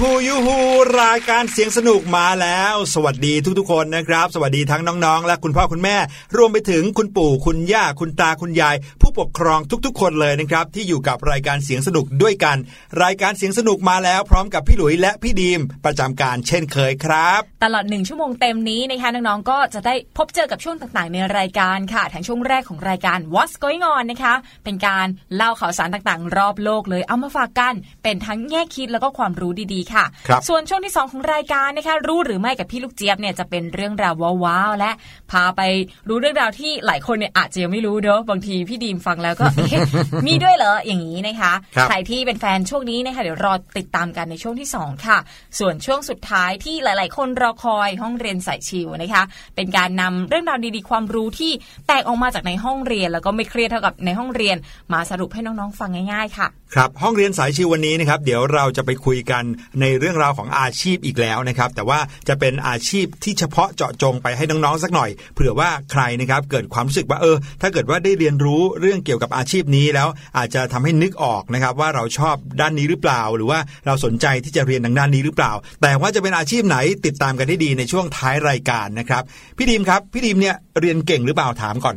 [0.00, 0.56] ฮูยูฮู
[1.00, 5.96] รายการเสียงสนุกมาแล้ว สวัสดีทุกๆ คนนะครับ สวัสดีทั้งน้องๆ และคุณพ่อคุณแม่
[6.36, 8.76] รวมไปถึงคุณปู่คุณย่าคุณตาคุณยาย
[9.18, 12.56] ปกครองทุกๆ คนเลยนะครับ ที่อยู่กับรายการเสียงสนุกด้วยกัน
[13.02, 24.34] รายการเสียงสนุกมาแล้วพร้อมกับพี่หลุยและพี่ดีมประจำการเช่นเคยครับ ตลอดหนึ่งชั่วโมงเต็มนี้นะคะน้องๆก็จะได้พบเจอกับช่วงต่างๆ ในรายการค่ะทั้งช่วงแรกของรายการ What's Going On นะคะ
[24.64, 34.14] เป็นการเล่าข่าวสารต่างๆ รอบโลกเลยเอามาฝากกัน เป็นทั้งแง่คิดแล้วก็ความรู้ดีๆค่ะครับส่วนช่วงที่ 2 ของรายการนะคะรู้หรือไม่กับพี่ลูกเจี๊ยบเนี่ยจะเป็นเรื่องราว
[34.44, 34.90] ว้าวๆและ
[35.30, 35.60] พาไป
[36.08, 39.80] รู้เรื่องราวที่หลายคนเนี่ยอาจจะยังไม่รู้เนอะบางทีพี่ดีมฟังแล้วก็เอ๊ะ
[40.26, 45.18] มีด้วยเหรออย่างนี้นะคะครับใครที่เป็นแฟนช่วงนี้นะคะเดี๋ยวรอติดตามกันในช่วงที่ 2 ค่ะ
[45.58, 49.22] ส่วนช่วงสุดท้ายที่หลาย ๆ คนรอคอยห้องเรียนสายชิวนะคะ
[49.56, 51.52] เป็นการนำเรื่องราวดีๆ ความรู้ที่
[51.86, 54.56] แตกออกมาจากในห้องเรียน แล้วก็ไม่เครียดเท่ากับในห้องเรียน
[54.92, 59.44] มาสรุปให้น้องๆฟังง่ายๆ ค่ะครับห้องเรียนสายชิววันนี้นะครับเดี๋ยวเราจะไปคุยกัน
[59.80, 61.98] ในเรื่องราวของอาชีพอีกแล้วนะครับ แต่ว่า
[62.28, 75.52] จะเป็นอาชีพที่เฉพาะเจาะจงไปให้น้องๆสักหน่อยเผื่อว่าใครนะครับเกิดความรู้สึกว่าเออ ถ้าเกิดว่าได้เรียนรู้เรื่องเกี่ยวกับอาชีพนี้แล้วอาจจะทำให้นึกออกนะครับว่าเราชอบด้านนี้หรือเปล่า หรือว่าเราสนใจที่จะเรียนทางด้านนี้หรือเปล่า
[75.82, 76.76] แต่ว่าจะเป็นอาชีพไหน
[77.06, 79.22] ติดตามกันได้ดีในช่วงท้ายรายการนะครับ
[79.56, 81.96] พี่ดีมครับพี่ดีมเนี่ยเรียนเก่งหรือเปล่าถามก่อน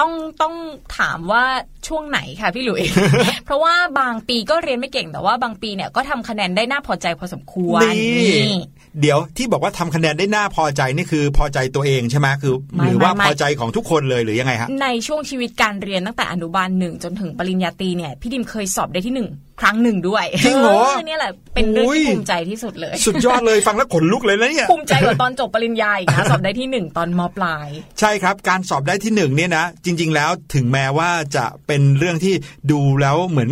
[0.00, 0.12] ต้อง
[0.42, 0.54] ต้อง
[0.98, 1.44] ถามว่า
[1.88, 2.82] ช่วงไหนค่ะพี่หลุย
[3.44, 8.52] เพราะว่าบางปีก็เรียนไม่เก่งแต่ว่าบางปีเนี่ยก็ทำคะแนนได้น่าพอใจพอสมควรนี่
[9.00, 19.28] เดี๋ยวที่บอกว่าทำคะแนนได้น่าพอใจนี่คือพอใจตัวเองใช่ไหมคือไม่หรือว่าไม่ไม่พอใจของทุกคนเลยหรือยังไงฮะในช่วงชีวิตการเรียนตั้งแต่อนุบาลหนึ่งจนถึงปริญญาตรีเนี่ยพี่ดิมเคยสอบได้ที่หนึ่ง
[19.60, 27.68] ครั้งหนึ่งด้วยจริงเหรอเนี่ยแหละเป็นเรื่องอุ้ยที่ภูมิใจที่สุดเลย สุดยอดเลยฟังแล้วขนลุกเลยนะเนี่ยภูมิใจกว่าตอนจบปริญญาอีกนะสอบได้ที่หนึ่งตอนมปลาย
[28.00, 32.34] ใช่ครับ การสอบได้ที่หนึ่งเนี่ยนะ จริง ๆ แล้วถึงแม้ว่าจะเป็นเรื่องที่
[32.70, 33.50] ดูแล้วเหมือน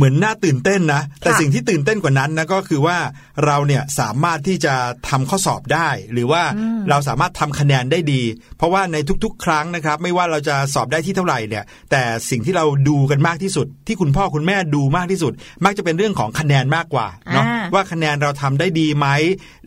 [0.00, 2.98] เหมือนน่าตื่นเต้นนะ แต่สิ่งที่ตื่นเต้นกว่านั้นนะก็คือว่า
[3.46, 4.74] เราเนี่ยสามารถที่จะ
[5.08, 6.42] ทำข้อสอบได้ หรือว่า
[6.90, 8.22] เราสามารถทำคะแนนได้ดี
[8.58, 15.32] เพราะว่าในทุกๆ ครั้งนะครับ ไม่ว่าเราจะสอบได้ที่เท่าไหร่เนี่ย แต่สิ่งที่เราดูกันมากที่สุด ที่คุณพ่อคุณแม่ดูมากที่สุด
[15.64, 19.06] มักจะเป็นเรื่องของคะแนนมากกว่าเนาะอ่าว่าคะแนนเราทำได้ดีไหม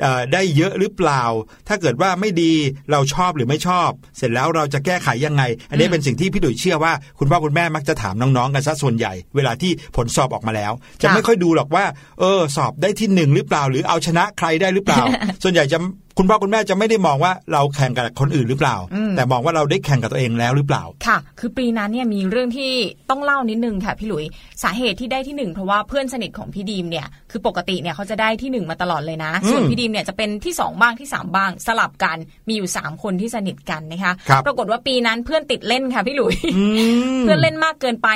[0.02, 1.24] เอ่อได้เยอะหรือเปล่า
[1.68, 2.54] ถ้าเกิดว่าไม่ดี
[2.92, 10.72] เราชอบหรือไม่ชอบ เสร็จแล้วเราจะแก้ไขยังไง อันนี้เป็นสิ่งที่พี่ดุยเชื่อว่าคุณพ่อคุณแม่มักจะถามน้องๆกันซะส่วนใหญ่ เวลาที่ผลสอบออกมาแล้ว
[11.02, 11.86] จะไม่ค่อยดูหรอกว่า
[12.20, 15.04] เออ สอบได้ที่หนึ่งหรือเปล่า หรือเอาชนะใครได้หรือเปล่า
[15.44, 15.80] ส่วนใหญ่จะ
[16.18, 22.72] คุณพ่อคุณแม่จะไม่ได้มองว่าเราแข่งกับคนอื่นหรือเปล่าอืมแต่มองว่าเราได้แข่งกับตัวเองแล้วหรือเปล่า ค่ะ คือปีนั้นเนี่ยมีเรื่องที่
[23.10, 24.26] ต้องเล่านิดนึงค่ะพี่หลุย
[24.64, 32.18] สาเหตุที่ได้ที่หนึ่งเพราะว่าเพื่อนสนิทของพี่ดีมเนี่ยคือปกติเนี่ยเขาจะได้ที่หนึ่งมาตลอดเลยนะอืมส่วนพี่ดีมเนี่ยจะเป็นที่สองบ้างที่สามบ้าง สลับกัน
[32.48, 36.66] มีอยู่สามคนที่สนิทกันนะคะครับปรากฏว่าปีนั้นเพื่อนติดเล่นค่ะพี่หลุยอื
[37.20, 38.08] มเพื่อนเล่นมากเกินไป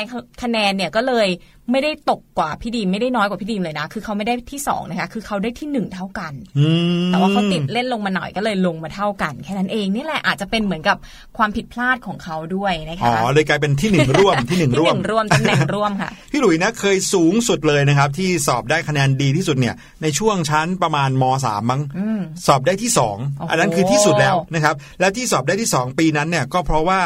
[0.44, 1.28] คะแนนเนี่ยก็เลย
[1.72, 6.68] ไม่ได้ตกกว่าพี่ดีมไม่ได้น้อยกว่าพี่ดีมเลยนะ คือเขาไม่ได้ที่สองนะคะคือเขาได้ที่หนึ่งเท่ากันอื
[7.04, 10.98] มแต่ว่าเขาติดเล่นลงมาหน่อยก็เลยลงมาเท่ากัน แค่นั้นเองนี่แหละอาจจะเป็นเหมือนกับ
[11.38, 27.02] ความผิดพลาดของเขาด้วยนะคะอ๋อเลยกลายเป็นที่หนึ่งร่วมที่หนึ่งที่ร่หวมนึ่งร่วมตำแหน่งร่วมค่ะพี่หลุยนะเคยสูงสุดเลยนะครับที่สอบได้คะแนนดีที่สุดเนี่ย ในช่วงชั้นประมาณมสามมั้งอืมสอบได้ที่สองโอ้โหอันนั้นคือที่สุดแล้วนะครับ และที่สอบได้ที่สองปีนั้นเนี่ยก็เพราะว่า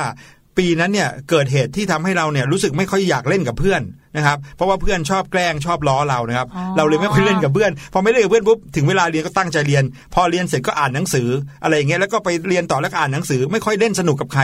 [0.57, 3.81] ปีนั้นเนี่ยเกิดเหตุที่ทำให้เราเนี่ยรู้สึกไม่ค่อยอยากเล่นกับเพื่อน
[4.15, 11.27] นะครับเพราะว่าเพื่อนชอบแกล้งชอบล้อเรานะครับอ๋อเราเลยไม่ค่อยเล่นกับเพื่อนพอไม่เล่นกับเพื่อนปุ๊บถึงเวลาเรียนก็ตั้งใจเรียน พอเรียนเสร็จก็อ่านหนังสือ
[11.63, 14.41] อะไรอย่างเงี้ยแล้วก็ไปเรียนต่อแล้วก็อ่านหนังสือ ไม่ค่อยเล่นสนุกกับใคร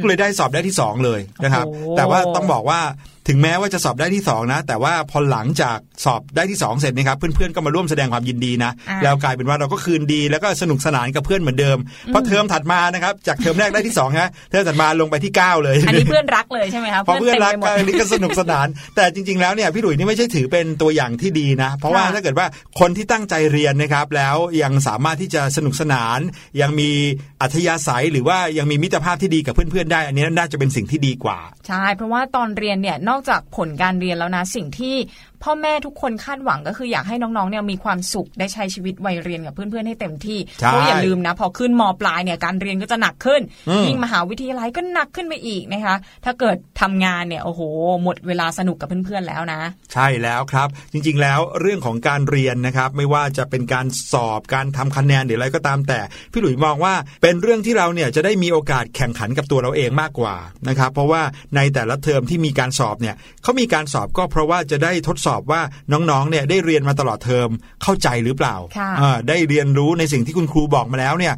[0.00, 2.80] ก็เลยได้สอบได้ที่สองเลยนะครับโอ้โหแต่ว่าต้องบอกว่า
[3.30, 22.46] ถึงแม้ว่าจะสอบได้ที่สองนะแต่ว่าพอหลังจากสอบได้ที่สองเสร็จนะครับเพื่อนๆก็มาร่วมแสดงความยินดีนะอ่าแล้วกลายเป็นว่าเราก็คืนดีแล้วก็สนุกสนานกับเพื่อนเหมือนเดิมเพราะเทอมถัดมานะครับจากเทอมแรกได้ที่สองฮะเทอมถัดมาลงไปที่เก้าเลย อันนี้เพื่อนรักเลยใช่ไหมคะพอเพื่อนรักต็มไปหมก็ดอันนี้ก็สนุกสนาน แต่จริง ๆ แล้วเนี่ยพี่หลุยนี่ไม่ใช่ถือเป็นตัวอย่างที่ดีนะ เพราะว่าค่ะถ้าเกิดว่า
[22.80, 26.18] คนที่ตั้งใจเรียนนะครับแล้วยังสามารถที่จะสนุกสนาน
[26.60, 26.90] ยังมี
[27.42, 34.96] อัธยาศัยหรือว่ายังมีมิตรภาพที่ดีกับเพื่อนๆได้ อันนี้น่าจะเป็นสิ่งที่ดีกว่า ใช่ เพราะว่าตอนเรียนเนี่ยนอกจากผลการเรียนแล้วนะสิ่งที่
[35.46, 47.60] พ่อแม่ทุกคนคาดหวังก็คืออยากให้น้องๆเนี่ยมีความสุขได้ใช้ชีวิตวัยเรียนกับเพื่อนๆให้เต็มที่ใช่เพราะอย่าลืมนะ พอขึ้นมปลายเนี่ยการเรียนก็จะหนักขึ้นอืมยิ่งมหาวิทยาลัยก็หนักขึ้นไปอีกนะคะ ถ้าเกิดทำงานเนี่ยโอ้โห
[48.02, 49.60] หมดเวลาสนุกกับเพื่อนๆแล้วนะ
[49.92, 56.00] ใช่แล้วครับ จริงๆแล้วเรื่องของการเรียนนะครับ ไม่ว่าจะเป็นการสอบการทำคะแนนหรืออะไรก็ตามแต่
[56.32, 60.36] พี่หลุยมองว่าเป็นเรื่องที่เราเนี่ยจะได้มีโอกาสแข่งขันกับตัวเราเองมากกว่า
[60.68, 61.22] นะครับ เพราะว่า
[61.56, 65.60] ในแต่ละเทอมที่มีการสอบเนี่ยเขามีการสอบก็เพราะว่าจะได้ทดสอบว่า
[65.92, 67.48] น้องๆเนี่ยได้เรียนมาตลอดเทอม
[67.82, 71.34] เข้าใจหรือเปล่าค่ะอ่า ได้เรียนรู้ในสิ่งที่คุณครูบอกมาแล้วเนี่ย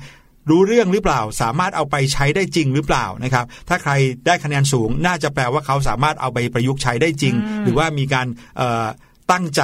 [0.50, 3.92] รู้เรื่องหรือเปล่า สามารถเอาไปใช้ได้จริงหรือเปล่านะครับ ถ้าใคร
[4.26, 8.26] ได้คะแนนสูงน่าจะแปลว่าเขาสามารถเอาไปประยุกต์ใช้ได้จริง หรือว่ามีการ
[8.56, 8.86] เอ่อ
[9.32, 9.62] ตั้งใจ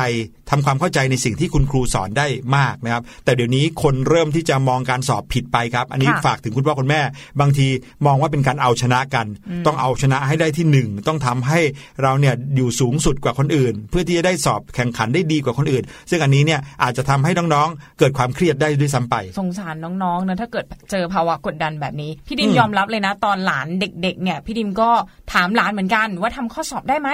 [0.50, 7.00] ทำความเข้าใจในสิ่งที่คุณครูสอนได้มากนะครับ แต่เดี๋ยวนี้คนเริ่มที่จะมองการสอบผิดไปครับ อันนี้ค่ะฝากถึงคุณพ่อคุณแม่
[7.40, 7.66] บางที
[8.06, 9.26] มองว่าเป็นการเอาชนะกัน
[9.66, 11.61] ต้องเอาชนะให้ได้ที่หนึ่งต้องทำให้
[12.02, 24.90] เราเนี่ยอยู่สูงสุดกว่าคนอื่น เพื่อที่จะได้สอบแข่งขันได้ดีกว่าคนอื่น ซึ่งอันนี้เนี่ยอาจจะทำให้น้องๆ เกิดความเครียดได้ด้วยซ้ำไป สงสารน้องๆนะถ้าเกิดเจอภาวะกดดันแบบนี้ พี่ดิมอืมยอมรับเลยนะ ตอนหลานเด็ก ๆ เนี่ยพี่ดิมก็
[25.33, 27.11] ถามหลานเหมือนกันว่าทำข้อสอบได้ไหม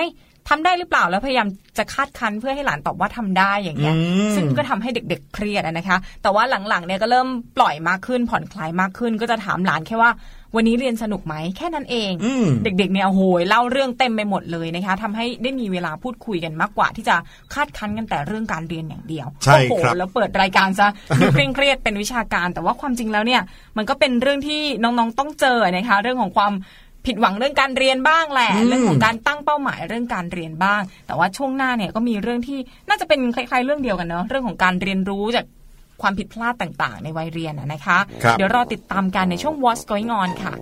[0.48, 10.12] ทำได้หรือเปล่าแล้วพยายามจะคาดคันเพื่อให้หลานตอบว่าทำได้อย่างเงี้ยอืมซึ่งก็ทำให้เด็ก ๆ เครียดอะนะคะ แต่ว่าหลังๆเนี่ยก็เริ่มปล่อยมากขึ้นผ่อนคลายมากขึ้น ก็จะถามหลานแค่ว่า
[10.56, 17.16] วันนี้เรียนสนุกไหมแค่นั้นเองอืมเด็กๆเนี่ยโอ้โหเล่าเรื่องเต็มไปหมดเลยนะคะทำให้ได้มีเวลาพูดคุยกันมากกว่า ที่จะ
[17.54, 20.88] คาดคั้นกันแต่เรื่องการเรียนอย่างเดียวใช่โอ้โหครับแล้วเปิดรายการซะ
[21.20, 23.42] ดูเคร่งเครียดเป็นวิชาการ แต่ว่าความจริงแล้วเนี่ย
[23.76, 26.52] มันก็เป็นเรื่องที่น้องๆต้องเจอนะคะ เรื่องของความ
[27.06, 35.44] ผิดหวังเรื่องการเรียนบ้างแหละอืมเรื่องของการตั้งเป้าหมายเรื่องการเรียนบ้าง แต่ว่าช่วงหน้าเนี่ยก็มีเรื่องที่น่าจะเป็นคล้ายๆ เรื่องเดียวกันเนาะเรื่องของการเรียนรู้จาก
[36.02, 40.54] ความผิดพลาดต่างๆ ในวัยเรียนอะนะคะครับเดี๋ยวรอติดตามกันในช่วง What's Going On ค่ะ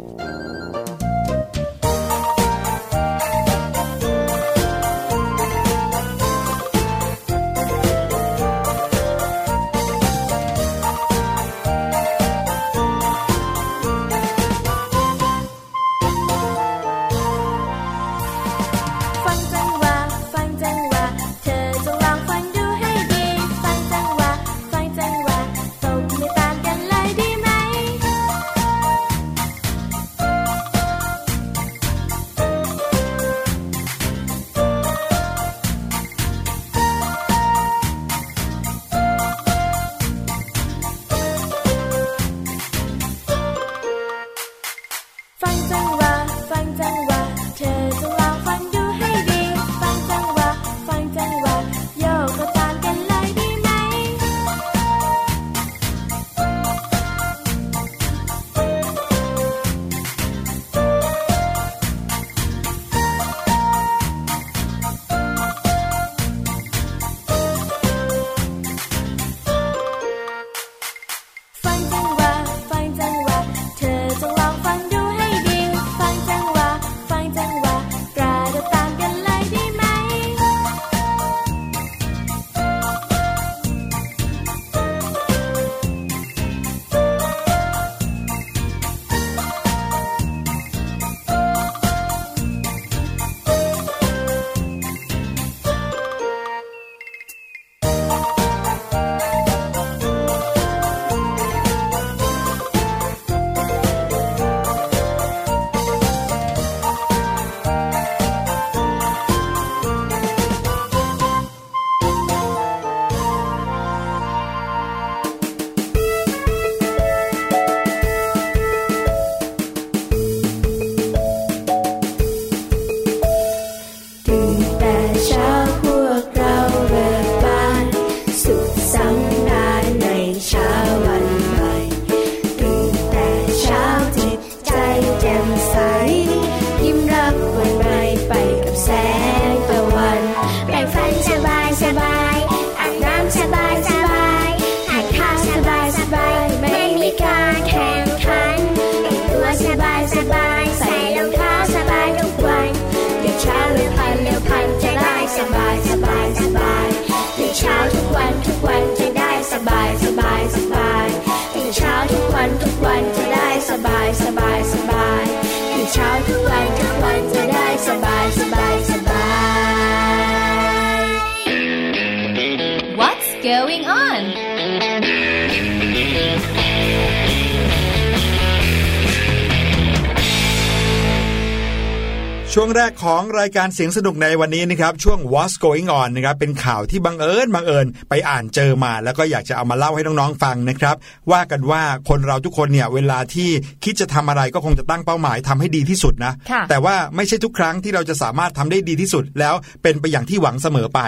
[183.03, 190.97] ของรายการเสียงสนุกในวันนี้นะครับช่วง What's Going On นะครับเป็นข่าวที่บังเอิญบังเอิญไปอ่านเจอมา แล้วก็อยากจะเอามาเล่าให้น้องๆฟังนะครับ
[191.33, 193.51] ว่ากันว่าคนเราทุกคนเนี่ยเวลาที่
[193.85, 201.01] คิดจะทำอะไรก็คงจะตั้งเป้าหมายทำให้ดีที่สุดนะค่ะแต่ว่าไม่ใช่ทุกครั้งที่เราจะสามารถทำได้ดีที่สุด แล้วเป็นไปอย่างที่หวังเสมอไป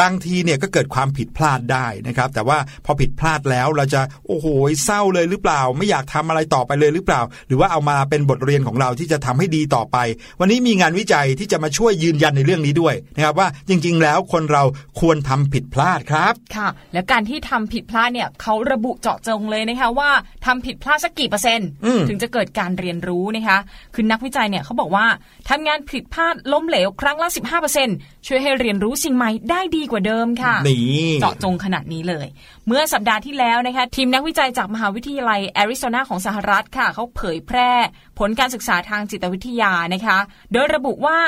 [0.00, 4.46] บางทีเนี่ยก็เกิดความผิดพลาดได้นะครับ แต่ว่าพอผิดพลาดแล้วเราจะโอ้โห
[4.84, 9.96] เศร้าเลยหรือเปล่า ไม่อยากทำอะไรต่อไปเลยหรือเปล่า หรือว่าเอามาเป็นบทเรียนของเราที่จะทำให้ดีต่อไป
[10.40, 14.62] วันนี้มีงานวิจัยที่จะมาช่วยยืนยันในเรื่องนี้ด้วยนะครับว่าจริง ๆ แล้วคนเรา
[15.00, 20.10] ควรทำผิดพลาดครับค่ะ แล้วการที่ทำผิดพลาดเนี่ยเขาระบุเจาะจงเลยนะคะว่า
[20.46, 23.58] ทำผิดพลาดสักกี่เปอร์เซ็นต์อืมถึงจะเกิดการเรียนรู้นะคะ
[23.94, 25.06] คือนักวิจัยเนี่ยเขาบอกว่า
[25.48, 27.28] ทำงานผิดพลาดล้มเหลวครั้งละ
[27.76, 32.26] 15%ช่วยให้เรียนรู้สิ่งใหม่ได้ดีกว่าเดิมค่ะนี่เจาะจงขนาดนี้เลย
[32.66, 37.70] เมื่อสัปดาห์ที่แล้วนะคะทีมนักวิจัยจากมหาวิทยาลัยแอริโซนาของสหรัฐค่ะเขาเผยแพร่
[38.18, 40.18] ผลการศึกษาทางจิตวิทยานะคะ
[40.52, 41.18] โดยระบุว่า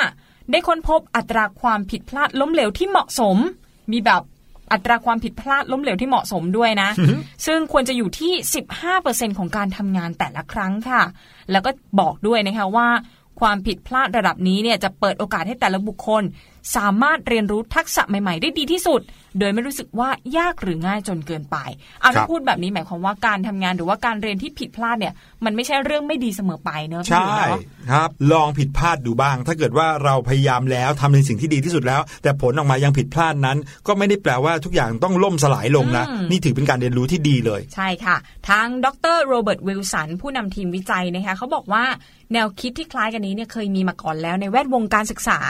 [0.51, 3.37] ได้ค้นพบอัตราความผิดพลาดล้มเหลวที่เหมาะสม
[3.93, 4.23] มีแบบ
[4.73, 6.91] อัตราความผิดพลาดล้มเหลวที่เหมาะสมด้วยนะ
[7.47, 8.33] ซึ่งควรจะอยู่ที่
[8.87, 11.03] 15%ของการทำงานแต่ละครั้งค่ะ
[11.51, 12.89] แล้วก็บอกด้วยนะคะว่า
[13.41, 16.23] ความผิดพลาดระดับนี้เนี่ยจะเปิดโอกาสให้แต่ละบุคคล
[16.77, 19.01] สามารถเรียนรู้ทักษะใหม่ ๆ ได้ดีที่สุด
[19.39, 21.57] โดยไม่รู้สึกว่ายากหรือง่ายจนเกินไป
[22.01, 25.15] เอาครัถ้าบพูดแบบนี้หมายความว่าการทำงานหรือว่าการเรียนที่ผิดพลาดเนี่ย
[25.45, 38.17] มันไม่ใช่เรื่องไม่ดีเสมอไปเนอะพี่ใช่หลุยเนาะครับลองผิดพลาดดูบ้าง ถ้าเกิดว่าเราพยายามแล้วทำในสิ่งที่ดีที่สุดแล้ว แต่ผลออกมายังผิดพลาดนั้น ก็ไม่ได้แปลว่าทุกอย่างต้องล่มสลายลงนะอืมนี่ถือเป็นการเรียนรู้ที่ดีเลย ใช่ค่ะ
[38.49, 41.85] ทางดรโรเบิร์ตวิลสันผู้นำทีมวิจัยนะคะเขาบอกว่า
[42.33, 45.41] แนวคิดที่คล้ายกันนี้เนี่ยเคยมีมาก่อนแล้วในแวดวงการศึกษา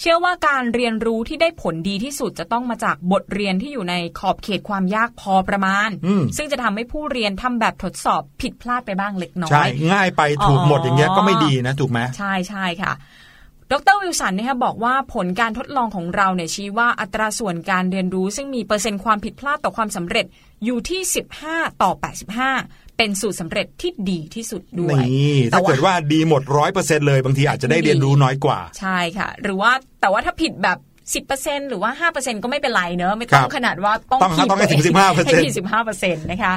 [0.00, 12.92] เชื่อว่าการเรียนรู้ที่ได้ผลดีที่สุดจะต้องมาจากบทเรียนที่อยู่ในขอบเขตความยากพอประมาณอืมซึ่งจะทำให้ผู้เรียนทำแบบทดสอบผิดพลาดไปบ้างเล็กน้อใช่ยง่ายไปถูกหมดอ๋อออย่างเงี้ยก็ไม่ดีนะถูกไหมใช่ใช่ค่ะ
[13.72, 20.26] ดรวิลสันนะคะบอกว่าผลการทดลองของเราเนี่ยชี้ว่าอัตราส่วนการเรียนรู้ ซึ่งมีเปอร์เซ็นต์ความผิดพลาดต่อความสำเร็จ
[20.64, 21.00] อยู่ที่
[21.42, 21.90] 15 ต่อ
[22.46, 30.78] 85 เป็นสูตรสำเร็จที่ดีที่สุดด้วยนี่แต่ถ้าเกิดว่าดีหมดร้อยเปอร์เซ็นเลยบางทีอาจจะได้เรียนรู้น้อยกว่า ใช่ค่ะ หรือว่าแต่ว่าถ้าผิดแบบ
[31.20, 35.54] 10%หรือว่า5%ก็ไม่เป็นไรเนอะไม่ต้อคงรับขนาดว่าต้องต้องขีดต้องให้ถึงตัวเ15%ให้ถึง
[35.92, 36.54] 15%นะคะ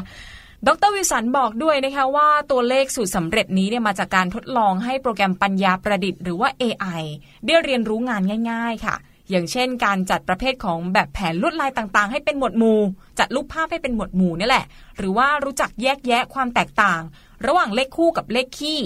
[0.67, 7.03] ดรวิสันบอกด้วยนะคะว่าตัวเลขสูตรสำเร็จนี้เนี่ยมาจากการทดลองให้โปรแกรมปัญญาประดิษฐ์หรือว่า AI
[7.45, 8.21] ได้เรียนรู้งาน
[8.51, 8.95] ง่าย ๆ ค่ะ
[9.29, 12.79] อย่างเช่น การจัดประเภทของแบบแผนลวดลายต่างๆ ให้เป็นหมวดหมู่
[13.19, 14.65] จัดรูปภาพให้เป็นหมวดหมู่นี่แหละ
[14.97, 17.01] หรือว่ารู้จักแยกแยะความแตกต่าง
[17.45, 18.81] ระหว่างเลขคู่กับเลขคี่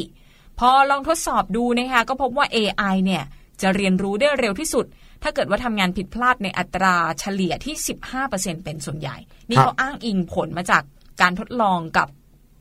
[0.60, 3.24] พอลองทดสอบดูนะคะก็พบว่า AI เนี่ย
[3.62, 4.86] จะเรียนรู้ได้เร็วที่สุด
[5.24, 7.76] ถ้าเกิดว่าทำงานผิดพลาดในอัตราเฉลี่ยที่
[8.20, 9.18] 15%เป็นส่วนใหญ่
[9.50, 10.84] นี่เขาอ้างอิงผลมาจาก
[11.22, 12.08] การทดลองกับ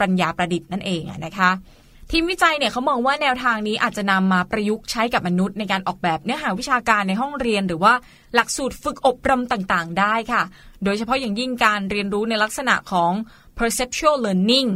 [0.01, 1.51] ปัญญาประดิษฐ์นั่นเองนะคะ
[2.11, 7.95] ทีมวิจัยเนี่ยเขามองว่าแนวทางนี้อาจจะนำมาประยุกต์ใช้กับมนุษย์ในการออกแบบเนื้อหาวิชาการในห้องเรียน หรือว่า
[8.35, 10.43] หลักสูตรฝึกอบรมต่างๆ ได้ค่ะ
[10.85, 13.13] โดยเฉพาะอย่างยิ่งการเรียนรู้ในลักษณะของ
[13.59, 14.71] perceptual learning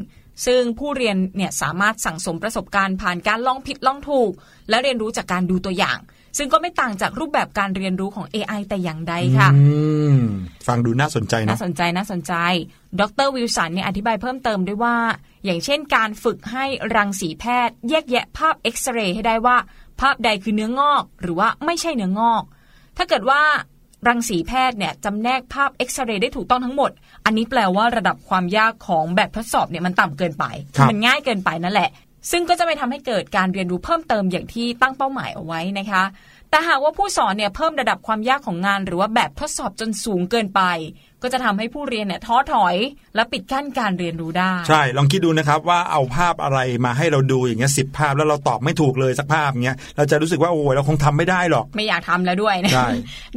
[0.47, 4.33] ซึ่งผู้เรียนเนี่ยสามารถสั่งสมประสบการณ์ผ่านการลองผิดลองถูก
[4.69, 5.99] และเรียนรู้จากการดูตัวอย่าง
[6.39, 9.77] ซึ่งก็ไม่ต่างจากรูปแบบการเรียนรู้ของ AI แต่อย่างใดค่ะอื
[10.15, 10.17] ม
[10.69, 12.35] ฟังดูน่าสนใจน่าเนาะสนใจน่าสนใจ
[13.01, 14.97] ดรวิลสันเนี่ยอธิบายเพิ่มเติมด้วยว่า
[15.45, 16.65] อย่างเช่นการฝึกให้
[16.97, 19.57] รังสีแพทย์ แยกแยะภาพเอ็กซเรย์ให้ได้ว่า
[20.01, 22.43] ภาพใดคือเนื้องอก หรือว่าไม่ใช่เนื้องอก
[22.97, 23.43] ถ้าเกิดว่า
[24.09, 26.91] รังสีแพทย์เนี่ยจำแนกภาพเอ็กซเรย์ได้ถูกต้องทั้งหมด
[27.25, 30.45] อันนี้แปลว่าระดับความยากของแบบทดสอบเนี่ยมันต่ำเกินไป
[30.77, 31.91] ครับมันง่ายเกินไปนั่นแหละ
[32.31, 36.05] ซึ่งก็จะไม่ทำให้เกิดการเรียนรู้เพิ่มเติมอย่างที่ตั้งเป้าหมายเอาไว้นะคะ
[36.51, 40.63] แต่หากว่าผู้สอนเนี่ยเพิ่มระดับความยากของงาน หรือว่าแบบทดสอบจนสูงเกินไป
[41.23, 42.77] ก็จะทำให้ผู้เรียนเนี่ยท้อถอย
[43.15, 52.89] และปิดกั้นการเรียนรู้ได้ ใช่ ลองคิดดูนะครับว่าเอาภาพอะไรมาให้เราดูอย่างเงี้ยสิบภาพแล้วเราตอบไม่ถูกเลยสักภาพเงี้ยเราจะรู้สึกว่าโอ้ยเราคงทำไม่ได้หรอก ไม่อยากทำแล้วด้วยนะใช่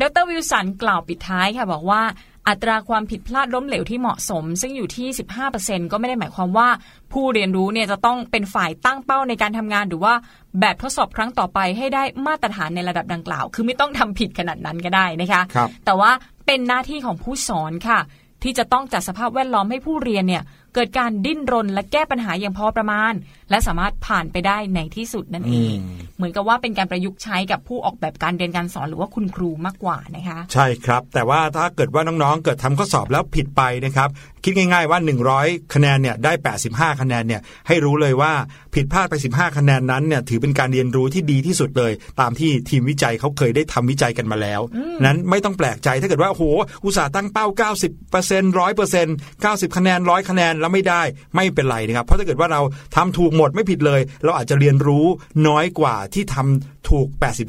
[0.02, 2.02] ดรวิลสันกล่าวปิดท้ายค่ะบอกว่า
[2.50, 5.08] อัตราความผิดพลาดล้มเหลวที่เหมาะสม ซึ่งอยู่ที่
[5.50, 6.70] 15%ก็ไม่ได้หมายความว่า
[7.14, 10.14] ผู้เรียนรู้เนี่ยจะต้องเป็นฝ่ายตั้งเป้าในการทำงานหรือว่า
[10.60, 16.12] แบบทดสอบครั้งต่อไปให้ได้มาตรฐานในระดับดังกล่าว คือไม่ต้องทำผิดขนาดนั้นก็ได้นะคะครับแต่ว่า
[16.46, 18.00] เป็นหน้าที่ของผู้สอนค่ะ
[18.44, 23.14] ที่จะต้องจัดสภาพแวดล้อมให้ผู้เรียนเนี่ยเกิดการดิ้นรนและแก้ปัญหาอย่างพอประมาณ
[23.50, 34.10] และสามารถผ่านไปได้ในที่สุดนั่นเองอืมเหมือนกับว่าเป็นการประยุกต์ใช้กับผู้ออกแบบการเรียนการสอนหรือว่าคุณครูมากกว่านะคะ ใช่ครับ แต่ว่าถ้าเกิดว่าน้องๆ เกิดทำข้อสอบแล้วผิดไปนะครับ
[34.44, 35.00] คิดง่ายๆว่า
[35.36, 36.34] 100 คะแนนเนี่ยได้
[36.68, 38.34] 85 คะแนนเนี่ยให้รู้เลยว่า
[38.76, 44.62] ผิดพลาดไป 15 คะแนนนั้นเนี่ยถือเป็นการเรียนรู้ที่ดีที่สุดเลย ตามที่ทีมวิจัยเขาเคยได้ทำวิจัยกันมาแล้ว
[45.06, 46.44] นั้นไม่ต้องแปลกใจถ้าเกิดว่าโอ้โห
[46.86, 51.02] อุตสาห์ตั้งเป้า 90% 100% 90 คะแนน100 คะแนนแล้วไม่ได้
[51.36, 52.62] ไม่เป็นไรนะครับเพราะถ้าเกิดว่าเรา
[52.96, 55.06] ทำถูกหมดไม่ผิดเลย เราอาจจะเรียนรู้
[55.48, 57.08] น้อยกว่าที่ทำถูก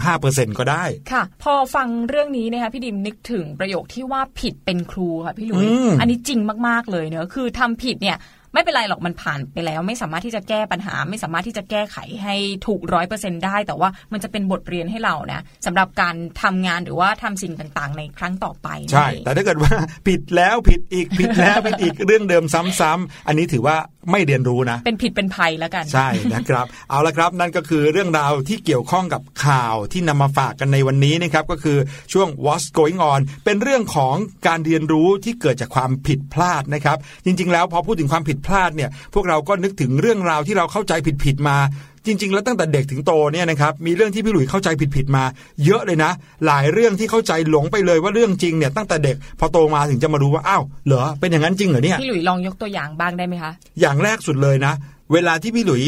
[0.08, 8.18] 85%ก็ได้ ค่ะ พอฟังเรื่องนี้นะคะพี่ดิมนึกถึงประโยคที่ว่าผิดเป็นครูค่ะพี่หลุยอืมอันนี้จริงมากๆเลยเนอะคือทำผิดเนี่ย
[8.54, 12.34] ไม่เป็นไรหรอกมันผ่านไปแล้ว ไม่สามารถที่จะแก้ปัญหา ไม่สามารถที่จะแก้ไขให้
[12.66, 19.72] ถูกร้อยเปอร์เซ็นได้ แต่ว่ามันจะเป็นบทเรียนให้เรานะสำหรับการทำงานหรือว่าทำสิ่งต่างๆ ในครั้งต่อไป ใช่ แต่ถ้าเกิดว่า
[20.08, 22.44] ผิดแล้วผิดอีกผิดแล้วผิดอีกเรื่องเดิม
[22.80, 23.76] ซ้ำๆอันนี้ถือว่า
[24.10, 31.78] ไม่เรียนรู้นะ เป็นผิดเป็นภัยแล้วกัน ใช่นะครับ เอาละครับนั่นก็คือเรื่องราวที่เกี่ยวข้องกับข่าวที่นำมาฝากกันในวันนี้นะครับก็คือ
[32.12, 34.14] ช่วง What's Going On เป็นเรื่องของ
[34.46, 40.92] การเรียนรู้ที่เกิดจากความผิดพลาดนะครับ จริง ๆ แล้วพอพูดถึงความผิดพลาดเนี่ยพวกเราก็นึกถึงเรื่องราวที่เราเข้าใจ
[41.24, 41.58] ผิดๆมา
[42.06, 45.24] จริง ๆ แล้วตั้งแต่เด็กถึงโตเนี่ยนะครับมีเรื่องที่พี่หลุยเข้าใจผิดๆมา
[45.64, 46.10] เยอะเลยนะ
[46.46, 54.72] หลายเรื่องที่เข้าใจหลงไปเลยว่าเรื่องจริงเนี่ยตั้งแต่เด็กพอโตมาถึงจะมารู้ว่าอ้าวเหรอเป็นอย่างนั้นจริงเหรอเนี่ยพี่หลุยลองยกตัวอย่างบ้างได้ไหมคะอย่างแรกสุดเลยนะ
[55.12, 55.82] เวลาที่พี่หลุย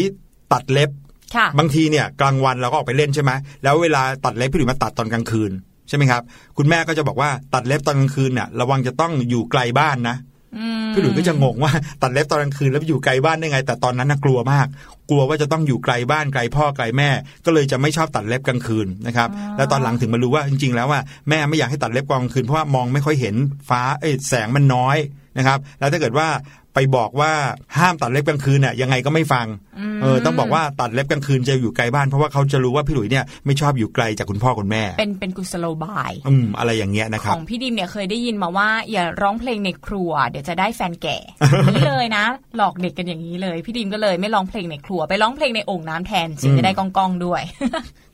[0.53, 0.91] ตัดเล็บ
[1.37, 3.31] ค่ะบางทีเนี่ยกลางวันเราก็ออกไปเล่นใช่ไหม
[3.65, 5.53] แล้วเวลาตัดเล็บพี่หลุยมาตัดตอนกลางคืน
[5.89, 6.23] ใช่ไหมครับ
[6.59, 10.38] คุณแม่ก็จะบอกว่าตัดเล็บตอนกลางคืนเนี่ยระวังจะต้องอยู่ไกลบ้านนะอืม
[10.95, 14.67] พี่หลุยก็จะงงว่าตัดเล็บตอนกลางคืนแล้วไปอยู่ไกลบ้านได้ไง แต่ตอนนั้นนะกลัวมาก
[15.11, 17.11] กลัวว่าจะต้องอยู่ไกลบ้านไกลพ่อไกลแม่
[17.45, 23.35] ก็เลยจะไม่ชอบตัดเล็บกลางคืนนะครับแล้วตอนหลังถึงมารู้ว่าจริง ๆ แล้วว่าแม่ไม่อยากให้ตัดเล็บกลางคืนเพราะว่ามองไม่ค่อยเห็น
[23.69, 24.97] ฟ้าเอ้ยแสงมันน้อย
[25.39, 26.29] นะครับ แล้วถ้าเกิดว่า
[26.75, 27.33] ไปบอกว่า
[27.79, 29.47] ห้ามตัดเล็บกลางคืนเนี่ยยังไงก็ไม่ฟัง
[30.03, 41.19] เออต้องบอกว่าตัดเล็บกลางคืนจะอยู่ไกลบ้านเพราะว่าเขาจะรู้ว่าพี่หลุยเนี่ยไม่ชอบอยู่ไกลจากคุณพ่อคุณแม่ เป็นเป็นกุศโลบายอืมอะไรอย่างเงี้ยนะคขรับองพี่ดิมเนี่ยเคยได้ยินมาว่า อย่าร้องเพลงในครัว เดี๋ยวจะได้แฟนแก่
[41.71, 42.25] นี่เลยนะ
[42.57, 47.43] หลอกเด็กกันอย่างนี้เลย พี่ดิมก็เลยไม่ร้องเพลงในครัว ไปร้องเพลงในโอ่งน้ำแทนเสียงจะได้ก้องๆด้วย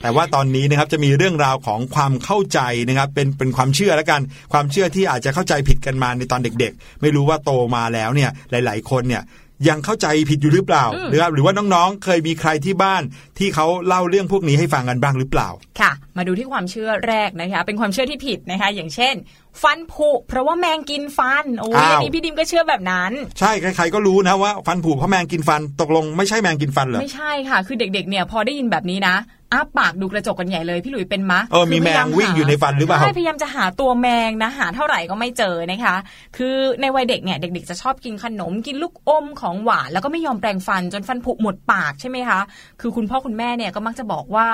[0.03, 4.21] แต่ว่าตอนนี้นะครับจะมีเรื่องราวของความเข้าใจนะครับเป็นเป็นความเชื่อแล้วกัน
[4.53, 9.25] ความเชื่อที่อาจจะเข้าใจผิดกันมาในตอนเด็ก ๆ ไม่รู้ว่าโตมาแล้วเนี่ยหลาย ๆ คนเนี่ย
[9.69, 13.03] ยังเข้าใจผิดอยู่หรือเปล่าอืมหรือครับหรือว่าน้องๆ เคยมีใครที่บ้าน
[13.39, 15.49] ที่เขาเล่าเรื่องพวกนี้ให้ฟังกันบ้างหรือเปล่า
[15.81, 19.15] ค่ะ มาดูที่ความเชื่อแรกนะคะ เป็นความเชื่อที่ผิดนะคะ อย่างเช่น
[19.63, 29.17] ฟันผุเพราะว่าแมงกินฟัน โอ้ยอ้าวอันนี้พี่ดิมก็เชื่อแบบนั้น ใช่ใครๆก็รู้นะว่า ฟันผุเพราะแมงกินฟันตกลงไม่ใช่แมงกินฟันเหรอไม่ใช่ค่ะ คือเด็กๆเนี่ยพอได้ยินแบบนี้นะ
[29.55, 35.97] อ้าปากดูกระจกกันใหญ่เลยพี่หลุยเป็นมะเออมีคืพยายาแมงวิ่งอยู่ในฟันหรือเปล่าใช่พยายามจะหาตัวแมงนะหาเท่าไหร่ก็ไม่เจอนะคะ
[36.37, 42.40] คือในวัยเด็กเนี่ยเด็ก ๆ จะชอบกินขนมกินลูกอมของหวานแล้วก็ไม่ยอมแปรงฟันจนฟันผุหมดปากใช่ไหมคะ
[42.81, 44.47] คือคุณพ่อคุณแม่เนี่ยก็มักจะบอกว่า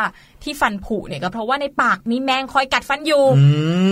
[0.42, 3.44] ที่ฟันผุเนี่ยก็เพราะว่าในปากมีแมงคอยกัดฟันอยู่อื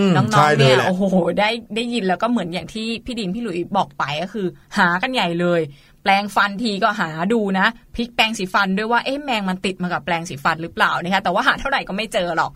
[0.07, 1.05] มน้อใช่งๆเลเนี่ยยแหละโอ้โห
[1.41, 4.47] ได้ได้ยินแล้วก็เหมือนอย่างที่พี่ดินพี่หลุยบอกไปก็คือ
[4.79, 12.53] หากันใหญ่เลยแป ลงฟันทีก็หาดูนะพลิกแปรงสีฟันด้วยว่าเอ๊ะแมงมันติดมากับแปรงสีฟันหรือเปล่านะคะแต่ว่าหาเท่าไหร่ก็ไม่เจอหรอก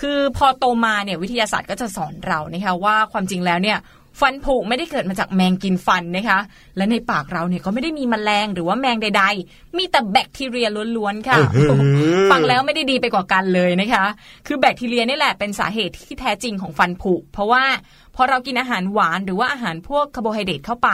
[0.00, 3.78] คือพอโตมาเนี่ยวิทยาศาสตร์ก็จะสอนเรานะคะว่าความจริงแล้วเนี่ย
[4.20, 6.38] ฟันผุไม่ได้เกิดมาจากแมงกินฟันนะคะ
[6.76, 14.04] และในปากเราเนี่ยก็ไม่ได้มีแมลงหรือว่าแมงใด ๆ มีแต่แบคทีเรียล้วนๆค่ะอื้อหือฟังแล้วไม่ได้ดีไปกว่ากันเลยนะคะ
[14.46, 17.64] คือแบคทีเรียนี่แหละเป็นสาเหตุที่แท้จริงของฟันผุ เพราะว่า
[18.16, 20.90] พอเรากินอาหารหวานหรือว่าอาหารพวกคาร์โบไฮเดรตเข้าไป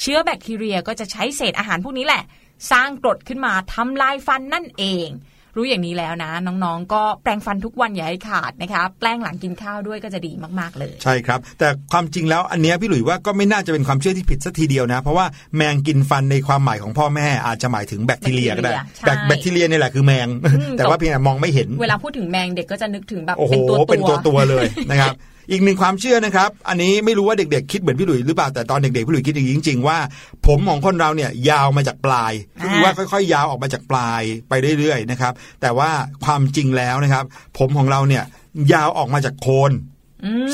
[0.00, 2.22] เชื้อแบคทีเรียก็จะใช้เศษอาหารพวกนี้แหละ
[2.70, 5.08] สร้างกรดขึ้นมาทำลายฟันนั่นเอง
[5.56, 25.14] รู้อย่างนี้แล้วนะ น้องๆ ก็แปรงฟันทุกวันอย่าให้ขาดนะคะแปรงหลังกินข้าวด้วยก็จะดีมากๆเลย ใช่ครับ แต่ความจริงแล้วอันเนี้ยพี่หลุยว่าก็ไม่น่าจะเป็นความเชื่อที่ผิดสัทีเดียวนะ เพราะว่าแมงกินฟันในความหมายของพ่อแม่อาจจะหมายถึงแบคทีเรียก็ได้ใช่ แบคแบคทีเรียนี่แหละคือแมงมแต่ว่าเพียงแต่มองไม่เห็น เวลาพูดถึงแมงเด็กก็จะนึกถึงแบบโอ้โหเป็นตัวเป็นตัวตัวๆเลยนะครับ
[25.50, 29.98] อีกหนึ่งความเชื่อนะครับ อันนี้ไม่รู้ว่าเด็กๆคิดเหมือนพี่หลุยหรือเปล่าแต่ตอนเด็กๆพี่หลุยคิดอย่างนี้จริงๆว่า
[30.46, 35.90] ผมของคนเราเนี่ยยาวมาจากปลายก็คือว่าค่อยๆ ยาวออกมาจากปลายไปเรื่อยๆนะครับ แต่ว่า
[36.24, 37.24] ความจริงแล้วนะครับ
[37.58, 38.24] ผมของเราเนี่ย
[38.72, 39.91] ยาวออกมาจากโคนอืม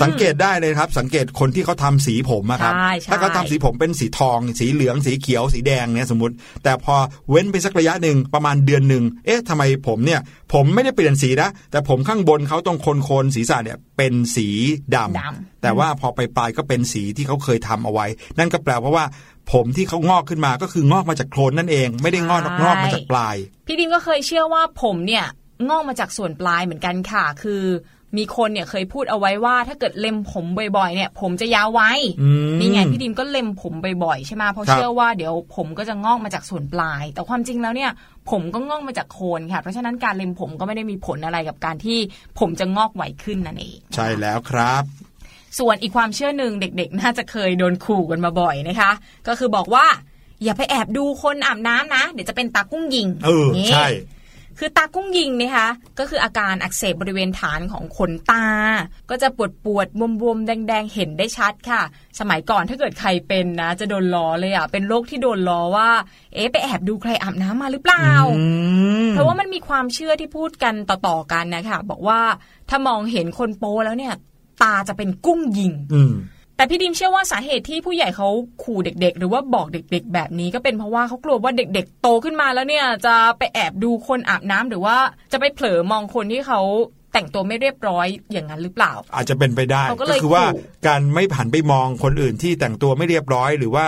[0.02, 6.94] สังเกตได้เลยครับ สังเกตคนที่เขาทำสีผมอะครับใช่ใช่ถ้าเขาทำสีผมเป็นสีทอง สีเหลืองสีเขียวสีแดงเนี่ยสมมติ แต่พอ
[7.30, 10.20] เว้นไปสักระยะหนึ่งประมาณเดือนหนึ่งเอ๊ะทำไมผมเนี่ย
[10.52, 14.48] ผมไม่ได้เปลี่ยนสีนะแต่ผมข้างบนเขาตรงโคนโคนศีรษะเนี่ยเป็นสี
[14.94, 18.06] ดำดำแต่ว่าพอไปปลายก็เป็นสีที่เขาเคยทำเอาไว้
[18.38, 19.06] นั่นก็แปลว่า
[19.52, 25.26] ผมที่เขางอกขึ้นมาก็คืองอกมาจากโคลนนั่นเอง ไม่ได้งอกงอกมาจากปลาย พี่ดิมก็เคยเชื่อว่าผมเนี่ย
[25.68, 27.62] งอกมาจากส่วนปลายเหมือนกันค่ะ คือ
[28.16, 30.44] มีคนเนี่ยเคยพูดเอาไว้ว่า ถ้าเกิดเล็มผม
[30.76, 31.90] บ่อยๆ เนี่ย ผมจะยาวไว้
[32.22, 37.90] อืมนี่ไงพี่ดิมก็เล็มผมบ่อยๆใช่ไหมเพราะครับเชื่อว่าเดี๋ยวผมก็จะงอกมาจากส่วนปลาย แต่ความจริงแล้วเนี่ย
[38.30, 41.98] ผมก็งอกมาจากโคนค่ะ เพราะฉะนั้นการเล็มผมก็ไม่ได้มีผลอะไรกับการที่
[42.38, 44.82] ผมจะงอกไวขึ้นนั่นเองใช่แล้วครับ
[45.58, 48.90] ส่วนอีกความเชื่อหนึ่งเด็กๆ น่าจะเคยโดนขู่กันมาบ่อยนะคะ
[49.28, 49.86] ก็คือบอกว่า
[50.44, 53.86] อย่าไปแอบดูคนอาบน้ำนะ เดี๋ยวจะเป็นตากุ้งยิง เออนี่ใช่
[54.58, 55.68] คือตากุ้งยิงนะคะ
[55.98, 58.46] ก็คืออาการอักเสบบริเวณฐานของขนตา
[59.10, 61.82] ก็จะปวดปวดบวมบวมๆแดงๆ เห็นได้ชัดค่ะ
[62.18, 65.88] สมัยก่อนถ้าเกิดใครเป็นนะ จะโดนล้อเลยอะเป็นโรคที่โดนล้อว่า
[66.34, 68.44] เอ๊ะไปแอบดูใครอาบน้ำมาหรือเปล่าอื
[69.06, 72.20] มเพราะว่ามันมีความเชื่อที่พูดกันต่อๆกันนะคะบอกว่า
[72.68, 74.14] ถ้ามองเห็นคนโป้แล้วเนี่ย
[74.62, 76.14] ตาจะเป็นกุ้งยิงอืม
[76.58, 78.28] แต่พี่ดิมเชื่อว่าสาเหตุที่ผู้ใหญ่เขา
[78.64, 84.96] ขู่เด็ก ๆ หรือว่าบอกเด็ก ๆ แบบนี้ก็เป็นเพราะว่าเขากลัวว่าเด็ก ๆ โตขึ้นมาแล้วเนี่ยจะไปแอบดูคนอาบน้ำหรือว่า
[85.32, 86.60] จะไปเผลอมองคนที่เขา
[87.12, 93.86] แต่งตัวไม่เรียบร้อยอย่างนั้นหรือเปล่า อาจจะเป็นไปได้เขาก็เลยคือว่าขู่การไม่ผันไปมองคนอื่นที่แต่งตัวไม่เรียบร้อย หรือว่า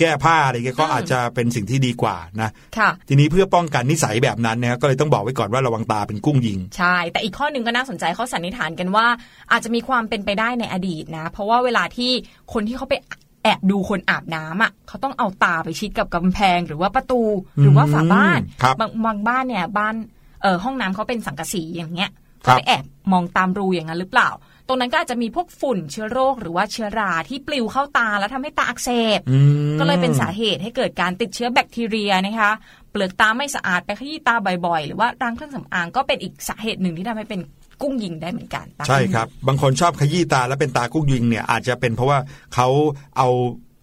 [0.00, 9.06] แก้ผ้าอะไรเงี้ยก็อาจจะเป็นสิ่งที่ดีกว่านะค่ะทีนี้เพื่อป้องกันนิสัยแบบนั้นนะครับก็เลยต้องบอกไว้ก่อนว่าระวังตาเป็นกุ้งยิง ใช่ แต่อีกข้อหนึ่งก็น่าสนใจเขาสันนิษฐานกันว่า
[9.52, 12.12] อาจจะมีความเป็นไปได้ในอดีตนะ เพราะว่าเวลาที่
[12.52, 12.94] คนที่เขาไป
[13.42, 17.22] แอบดูคนอาบน้ำอะเขาต้องเอาตาไปชิดกับกำแพงหรือว่าประตู
[17.60, 19.94] หรือว่าฝาบ้านครับบางบางบ้านเนี่ยบ้าน
[20.42, 22.10] เออห้องน้ำเขาเป็นสังกะสีอย่างเงี้ย
[22.46, 24.30] ครัเขาบไปแอบมองตามรูอย่างนั้นหรือเปล่า
[24.68, 29.38] ตรงนั้นก็อาจจะมีพวกฝุ่นเชื้อโรคหรือว่าเชื้อราที่ปลิวเข้าตาแล้วทำให้ตาอักเสบอื
[29.72, 32.50] มก็เลยเป็นสาเหตุให้เกิดการติดเชื้อแบคทีเรียนะคะ
[32.90, 34.34] เปลือกตาไม่สะอาดไปขยี้ตา
[34.66, 37.40] บ่อยๆ หรือว่าล้างเครื่องสำอางก็เป็นอีกสาเหตุหนึ่งที่ทำให้เป็น
[37.82, 42.18] กุ้งยิงได้เหมือนกันตาใช่ครับ บางคนชอบขยี้ตาแล้วเป็นตากุ้งยิงเนี่ยอาจจะเป็นเพราะว่า
[42.54, 42.68] เขา
[43.16, 43.28] เอา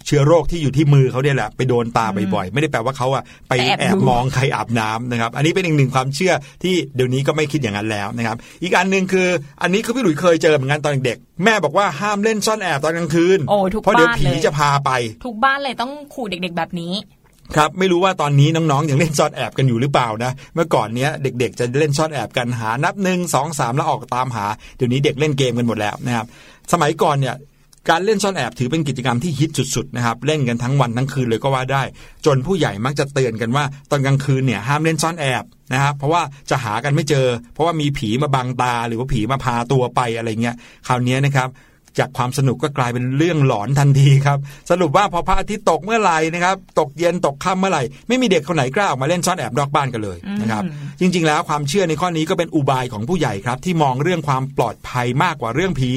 [0.05, 6.33] เชื้อโรคที่อยู่ที่มือเขาเนี่ยแหละไปโดนตาบ่อยๆ ไม่ได้แปลว่าเขาอะไปแอบมองใครอาบน้ำนะครับ อันนี้เป็นอีกหนึ่งความเชื่อ
[6.63, 9.27] ที่เดี๋ยวนี้ก็ไม่คิดอย่างนั้นแล้วนะครับ อีกอันหนึ่งคือ
[9.61, 14.91] อันนี้คือพี่หลุยเคยเจอเหมือนกันตอนเด็ก แม่บอกว่าห้ามเล่นซ่อนแอบตอนกลางคืนโอ้ทุกเพราะเดี๋ยวบ้านผีเลยจะพาไป
[15.25, 16.93] ทุกบ้านเลยต้องขู่เด็ก ๆ แบบนี้
[17.55, 24.45] ครับไม่รู้ว่าตอนนี้น้องๆยังเล่นซ่อนแอบกันอยู่หรือเปล่านะ เมื่อก่อนเนี้ยเด็กๆ จะเล่นซ่อนแอบกันหานับหนึ่งสองสามแล้วออกตามหา
[24.77, 26.25] เดี๋ยวนี้เด็กเล่นเกมกันหมดแล้วนะครับ
[26.73, 27.35] สมัยก่อนเนี่ย
[27.89, 31.83] การเล่นซ่อนแอบถือเป็นกิจกรรมที่ฮิตสุดๆนะครับเล่นกันทั้งวันทั้งคืนเลยก็ว่าได้
[32.25, 40.55] จนผู้ใหญ่มักจะเตือนกันว่า ตอนกลางคืนเนี่ยห้ามเล่นซ่อนแอบนะครับเพราะว่าจะหากันไม่เจอ เพราะว่ามีผีมาบังตาหรือว่าผีมาพาตัวไปอะไรเงี้ย
[40.87, 41.49] คราวนี้นะครับ
[41.99, 44.37] จากความสนุกก็กลายเป็นเรื่องหลอนทันทีครับ
[44.71, 50.63] สรุปว่าพอพระอาทิตย์ตกเมื่อไหร่นะครับ ตกเย็นตกค่ำเมื่อไหร่ ไม่มีเด็กคนไหนกล้าออกมาเล่นซ่อนแอบนอกบ้านกันเลยนะครับ
[51.01, 55.91] จริง ๆ แล้วความเชื่อในข้อนี้ก็เป็นอุบายของผู้ใหญ่ครับ ที่มองเรื่องความปลอดภัยมากกว่าเรื่องผี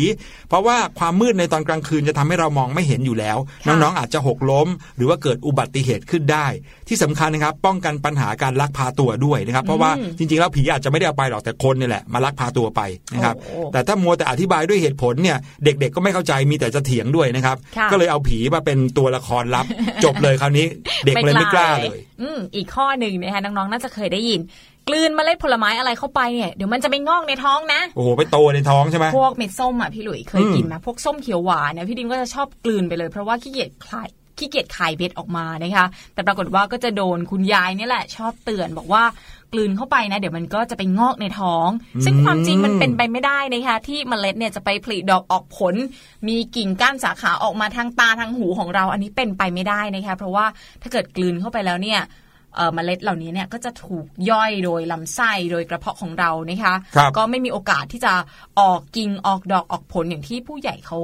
[0.48, 6.46] เพราะว่าความมืดในตอนกลางคืนจะทำให้เรามองไม่เห็นอยู่แล้วค่ะน้องๆอาจจะหกล้ม หรือว่าเกิดอุบัติเหตุขึ้นได้
[6.88, 12.80] ที่สำคัญนะครับ ป้องกันปัญหาการลักพาตัวด้วยนะครับ เพราะว่าจริง ๆ แล้วผีอาจจะไม่ได้เอาไปหรอกแต่คนนี่แหละมาลักพาตัวไป
[13.14, 19.66] นะครับโอ้แต่ถ้ามัวแต่อธิบายด้วยเหตุผลเนี่ยเด็กๆก็ไม่เข้าใจมีแต่จะเถียงด้วยนะครับค่ะก็เลยเอาผีมาเป็นตัวละครลับ
[20.04, 20.66] จบเลยคราวนี้
[21.06, 24.40] เด็กเลยไม่กล้าเลยอืมอีกข้อหนึ่งนะคะน้องๆน่าจะเคยได้ยิน
[24.88, 39.04] กลืนเมล็ดผลไม้อะไรเข้าไปเนี่ยเดี๋ยวมันจะไปงอกในท้องนะ โอ้โห ไปโตในท้องใช่ไหมพวกเม็ดส้มอะพี่หลุยเคยอืมกินไหมพวกส้มเขียวหวานเนี่ยพี่ดิมก็จะชอบกลืนไปเลยเพราะว่าขี้เกียจคลาย ขี้เกียจคายเม็ดออกมานะคะ แต่ปรากฏว่าก็จะโดนคุณยายเนี่ยแหละ ชอบเตือนบอกว่า
[39.52, 41.68] กลืนเข้าไปนะ เดี๋ยวมันก็จะไปงอกในท้อง
[42.04, 45.74] ซึ่งความจริงมันเป็นไปไม่ได้นะคะที่เมล็ดเนี่ยจะไปผลิดอกออกผล
[46.28, 50.46] มีกิ่งก้านสาขาออกมาทางตาทางหูของเรา อันนี้เป็นไปไม่ได้นะคะเพราะว่า
[50.82, 52.00] ถ้าเกิดกลืนเข้าไปแล้วเนี่ย
[52.56, 58.12] เอ่อเมล็ดเหล่านี้เนี่ยก็จะถูกย่อยโดยลำไส้โดยกระเพาะของเรานะคะครับก็ไม่มีโอกาสที่จะ
[58.60, 60.98] ออกกิ่งออกดอกออกผลอย่างที่ผู้ใหญ่เขา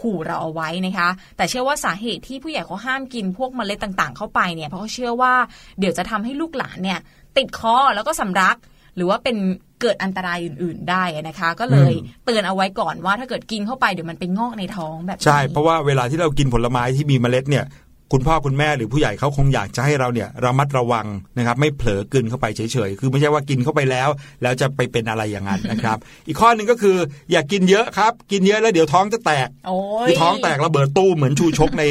[0.00, 5.34] ขู่เราเอาไว้นะคะ แต่เชื่อว่าสาเหตุที่ผู้ใหญ่เขาห้ามกินพวกเมล็ดต่างๆ เข้าไปเนี่ยเพราะเขาเชื่อว่า
[5.78, 7.00] เดี๋ยวจะทำให้ลูกหลานเนี่ย
[7.36, 8.56] ติดคอแล้วก็สำลัก
[8.96, 9.36] หรือว่าเป็น
[9.80, 11.92] เกิดอันตรายอื่น ๆ ได้นะคะ ก็เลย
[12.24, 17.64] เตือนเอาไว้ก่อนว่าถ้าเกิดกินเข้าไปเดี๋ยวมันไปงอกในท้องแบบนี้ใช่ เพราะว่าเวลาที่เรากินผลไม้ที่มีเมล็ดเนี่ย
[18.12, 21.06] คุณพ่อคุณแม่หรือผู้ใหญ่เขาคงอยากจะให้เราเนี่ยระมัดระวัง
[21.38, 24.08] นะครับ ไม่เผลอกลืนเข้าไปเฉยๆคือไม่ใช่ว่ากินเข้าไปแล้ว
[24.42, 26.96] แล้วจะไปเป็นอะไรอย่างนั้นนะครับ อีกข้อหนึ่งก็คือ
[27.32, 31.84] อย่ากกินเยอะครับ กินเยอะแล้วเดี๋ยวท้องจะแตกโอ้ยคือท้องแตกระเบิดตู้มเหมือนชูชกใน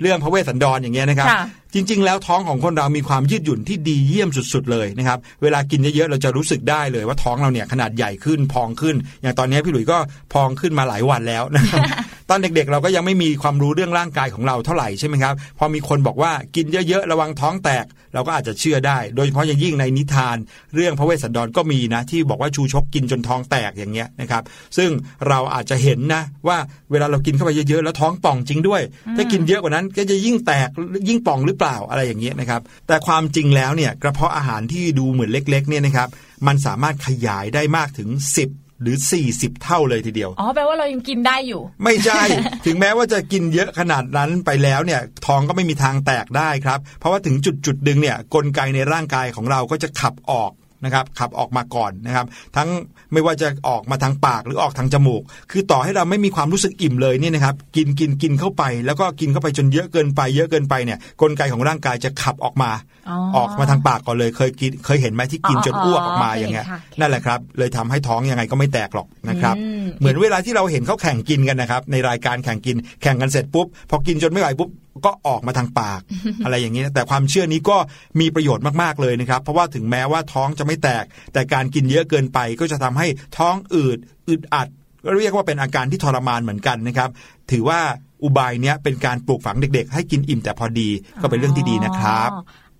[0.00, 9.98] เรื่องพระเวสสันดรอย่างเงี้ยนะครับค่ะจริง ๆ แล้วท้องของคนเรามีความยืดหยุ่นที่ดีเยี่ยมสุด ๆ เลยนะครับ เวลากินเยอะ ๆ เราจะรู้สึกได้เลยว่าท้องเราเนี่ยขนาดใหญ่ขึ้นพองขึ้น อย่างตอนนี้พี่หลุยส์ก็
[10.32, 11.84] พองขึ้นมาหลายวันแล้วนะครับ
[12.30, 20.36] ตอนเด็กๆ เราก็ยังไม่มีความรู้เรื่องร่างกายของเราเท่าไหร่ใช่ไหมครับ พอมีคนบอกว่ากินเยอะๆ ระวังท้องแตก เราก็อาจจะเชื่อได้ โดยเฉพาะอย่างยิ่งในนิทาน
[20.74, 24.42] เรื่องพระเวสสันดรก็มีนะ ที่บอกว่าชูชกกินจนท้องแตกอย่างเงี้ยนะครับ
[24.76, 24.90] ซึ่ง
[25.28, 26.58] เราอาจจะเห็นนะว่า
[26.90, 28.82] เวลาเรากินเข้าไปเยอะๆ แล้วท้องป่องจริงด้วย
[29.16, 30.68] ถ้ากินเยอะกว่านั้นก็จะยิ่งแตก
[31.08, 36.08] ยิ่งป่องหรือเปล่าอะไรอย่างเงี้ยนะครับ แต่ความจริงแล้วเนี่ยกระเพาะอาหารที่ดูเหมือนเล็กๆเนี่ยนะครับ
[36.46, 38.08] มันสามารถขยายได้มากถึง
[38.46, 38.96] 10 หรือ
[39.30, 42.22] 40 เท่าเลยทีเดียว อ๋อ แปลว่าเรายังกินได้อยู่ ไม่ใช่
[42.66, 50.50] ถึงแม้ว่าจะกินเยอะขนาดนั้นไปแล้วเนี่ย ท้องก็ไม่มีทางแตกได้ครับ เพราะว่าถึงจุดจุดๆหนึ่งเนี่ย กลไกในร่างกายของเราก็จะขับออก
[50.84, 52.68] นะครับขับออกมาก่อนนะครับ ทั้ง
[53.12, 62.70] ไม่ว่าจะออกมาทางปากหรือออกทางจมูก คือต่อให้เราไม่มีความรู้สึกอิ่มเลยเนี่ยนะครับ กินกินกินเข้าไป แล้วก็กินเข้าไปจนเยอะเกินไป เยอะเกินไปเนี่ยกลไกของร่างกายจะขับออกมา
[63.08, 74.70] อ๋อออกมาทางปากก่อนเลยเคยกินเคยเห็นไหมที่กินอ๋อจนอ้วกออกมาอ๋ออย่างเงี้ยเคยเห็นค่ะนั่นแหละครับเลยทำให้ท้องยังไงก็ไม่แตกหรอกนะครับอืมเหมือนเวลาที่เราเห็นเขาแข่งกินกันนะครับในรายการแข่งกินแข่งกันเสร็จปุ๊บพอกินจนไม่ไหวปุ๊บ
[75.06, 76.00] ก็ออกมาทางปาก
[76.44, 77.76] อะไรอย่างนี้นะแต่ความเชื่อนี้ก็
[78.20, 83.06] มีประโยชน์มากๆเลยนะครับ เพราะว่าถึงแม้ว่าท้องจะไม่แตก แต่การกินเยอะเกินไปก็จะทำให้
[83.38, 84.68] ท้องอืดอึดอัด
[85.04, 87.10] ก็เรียกว่าเป็นอาการที่ทรมานเหมือนกันนะครับ
[87.50, 87.80] ถือว่า
[88.22, 90.88] อุบายเนี้ยเป็นการปลูกฝังเด็กๆ ให้กินอิ่มแต่พอดี
[91.22, 92.30] ก็เป็นเรื่องที่ดีนะครับ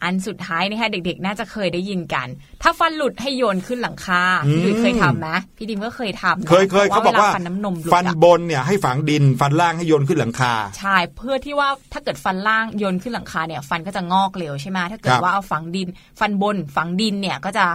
[0.02, 2.28] อ๋ออันสุดท้ายนะคะเด็กๆ น่าจะเคยได้ยินกัน
[2.62, 15.88] ถ้าฟันหลุดให้โยนขึ้นหลังคาอืมพี่ดุยเคยทำไหมพี่ดิมก็เคยทำนะเคยเคยเขาบอกว่าพระลฟันน้ำนมหลุดฟันอะบนเนี่ยให้ฝังดินฟันล่างให้โยนขึ้นหลังคาใช่เพื่อที่ว่าถ้าเกิดฟันล่างโยนขึ้นหลังคาเนี่ย ฟันก็จะงอกเร็วใช่ไหมถ้าเกิคดรับว่าเอาฝังดิน
[16.20, 17.66] ฟันบนฝังดินเนี่ยก็จะ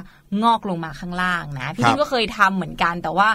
[0.43, 3.29] งอกลงมาข้างล่างนะ พี่ครับดิมก็เคยทำเหมือนกันแต่ว่า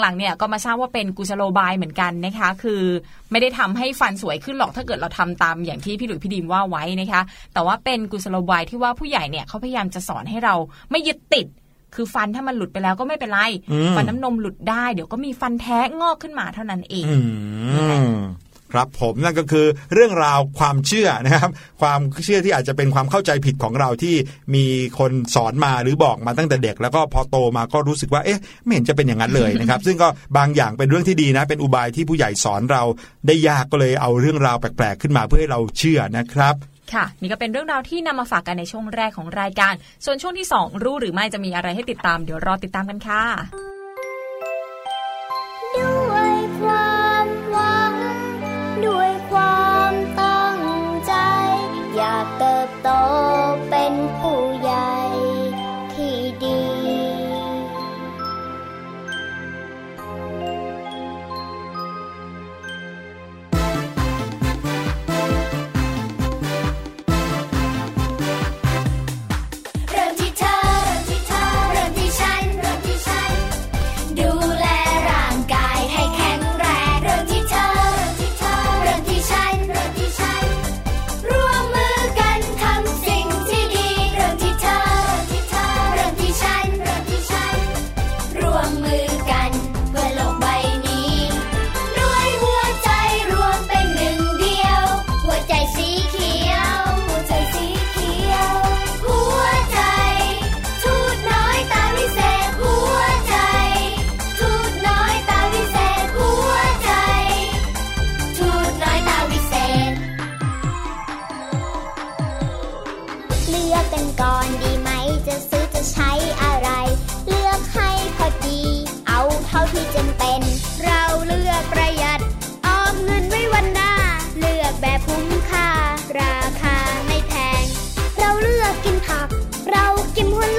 [0.00, 2.82] หลังๆเนี่ยก็มาทราบว่าเป็นกุศโลบายเหมือนกันนะคะ คือ
[3.30, 7.22] ไม่ได้ทำให้ฟันสวยขึ้นหรอกถ้าเกิดเราทำตามอย่างที่พี่หลุยพี่ดิมว่าไว้นะคะ
[7.54, 10.54] แต่ว่าเป็นกุศโลบายที่ว่าผู้ใหญ่เนี่ยเขาพยายามจะสอนให้เรา
[10.90, 11.46] ไม่ยึดติด
[11.94, 13.40] คือฟันถ้ามันหลุดไปแล้วก็ไม่เป็นไร
[13.72, 17.18] อืมฟันน้ำนมหลุดได้ เดี๋ยวก็มีฟันแท้งอกขึ้นมาเท่านั้นเองอื
[18.08, 18.14] ม
[18.74, 21.50] ครับผมนั่นก็คือเรื่องราวความเชื่อนะครับ
[21.82, 24.14] ความเชื่อที่อาจจะเป็นความเข้าใจผิดของเราที่
[24.54, 24.64] มี
[24.98, 32.82] คนสอนมาหรือบอกมาตั้งแต่เด็ก แล้วก็พอโตมาก็รู้สึกว่าเอ๊ะไม่เห็นจะเป็นอย่างนั้นเลยนะครับ ซึ่งก็บางอย่างเป็นเรื่องที่ดีนะ เป็นอุบายที่ผู้ใหญ่สอนเรา
[33.26, 36.54] ได้ยากก็เลยเอาเรื่องราวแปลกๆ ขึ้นมาเพื่อให้เราเชื่อนะครับ
[36.94, 43.73] ค่ะนี่ก็เป็นเรื่องราวที่นำมาฝากกันในช่วงแรกของรายการ ส่วนช่วงที่ 2 รู้หรือไม่จะมีอะไรให้ติดตามเดี๋ยวรอติดตามกันค่ะ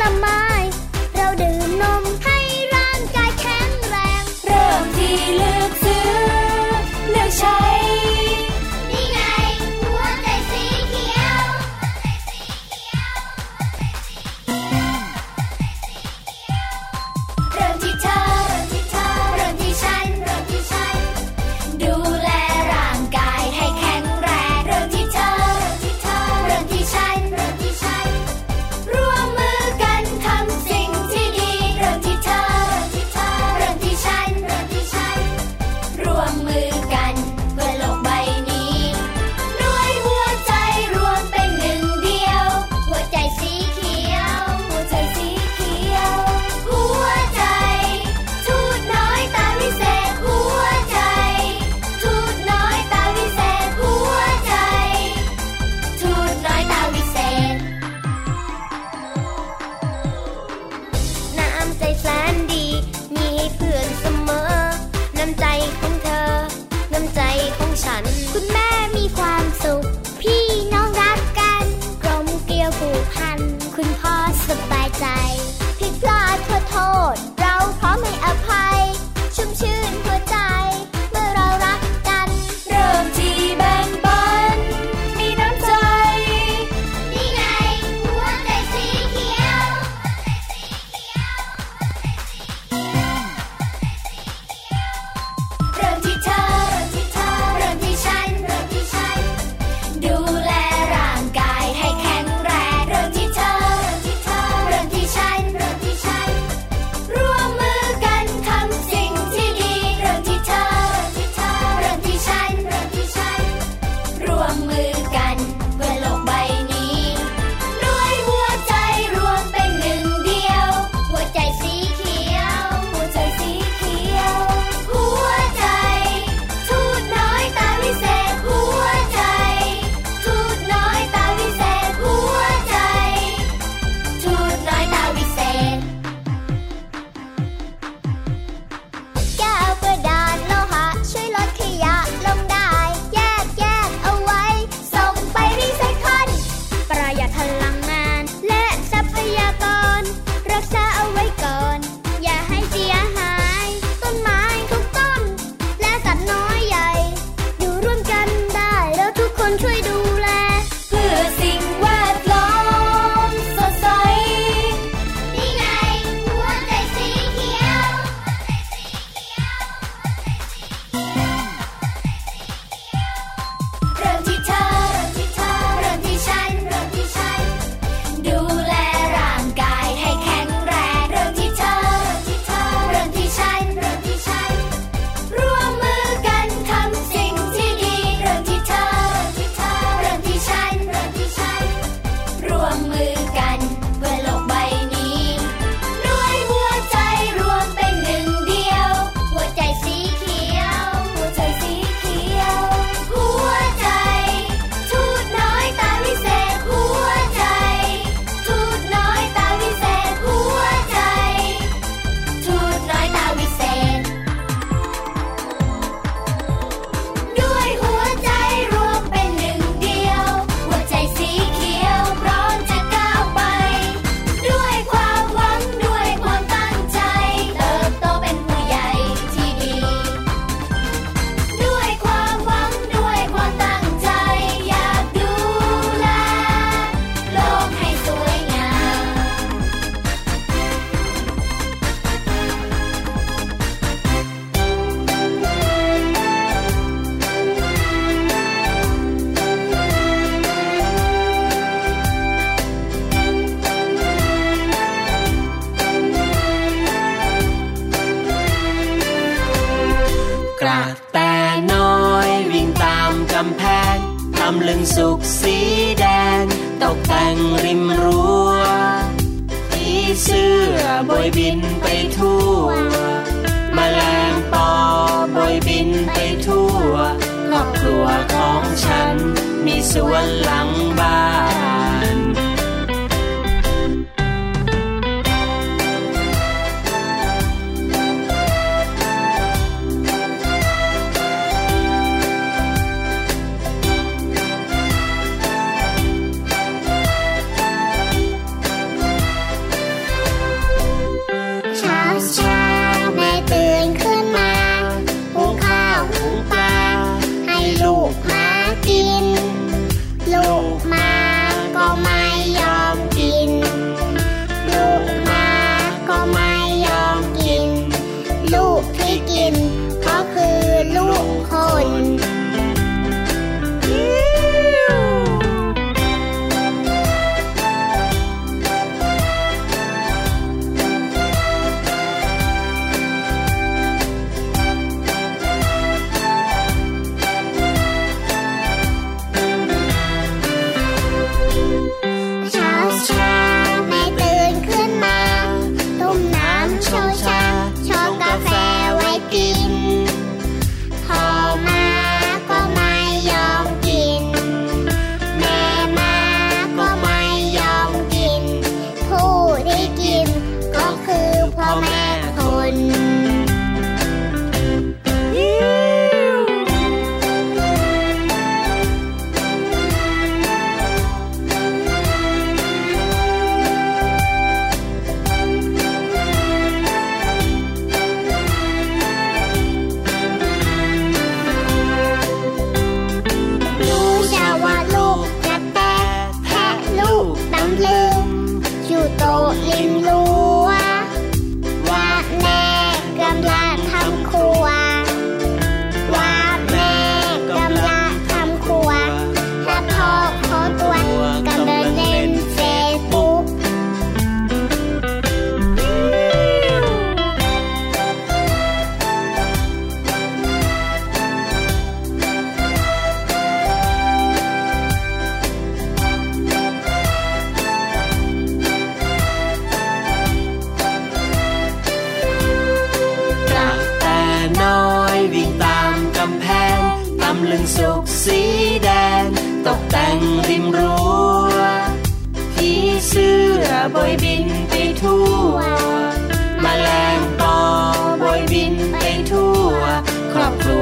[0.05, 0.44] กิ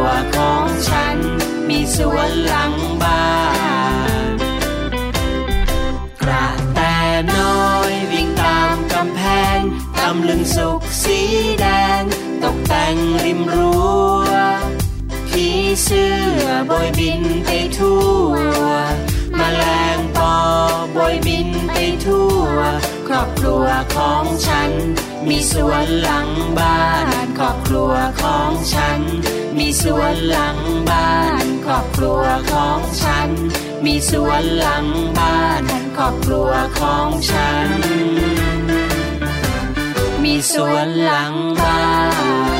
[0.04, 1.18] วของฉัน
[1.70, 2.74] มีสวนหลัง
[3.04, 3.26] บ้า
[4.28, 4.32] น
[6.22, 6.80] กระแต
[7.32, 9.22] น้อยวิ่งตามกำแพ
[9.58, 9.60] ง
[10.00, 11.20] ตำลึงสุกสี
[11.60, 11.66] แด
[12.00, 12.04] ง
[12.44, 12.96] ตกแต่ง
[13.26, 13.82] ริมรั้
[14.28, 14.30] ว
[15.30, 15.48] ผี
[15.84, 16.12] เสื้
[16.46, 18.34] อบอยบินไปทั่ว
[19.40, 19.64] มแมล
[19.96, 20.36] งปอ
[20.96, 22.58] บอยบินไปทั่ว
[23.08, 24.72] ครอบครัวของฉัน
[25.30, 27.08] มีสวนหลังบ้าน
[27.38, 29.00] ครอบครัวของฉัน
[29.58, 30.58] มีสวนหลัง
[30.90, 31.14] บ้า
[31.44, 33.30] นครอบครัวของฉัน
[33.86, 34.86] มีสวนหลัง
[35.18, 35.64] บ้าน
[35.98, 37.70] ครอบครัวของฉัน
[40.24, 41.82] มีสวนหลังบ้า
[42.52, 42.53] น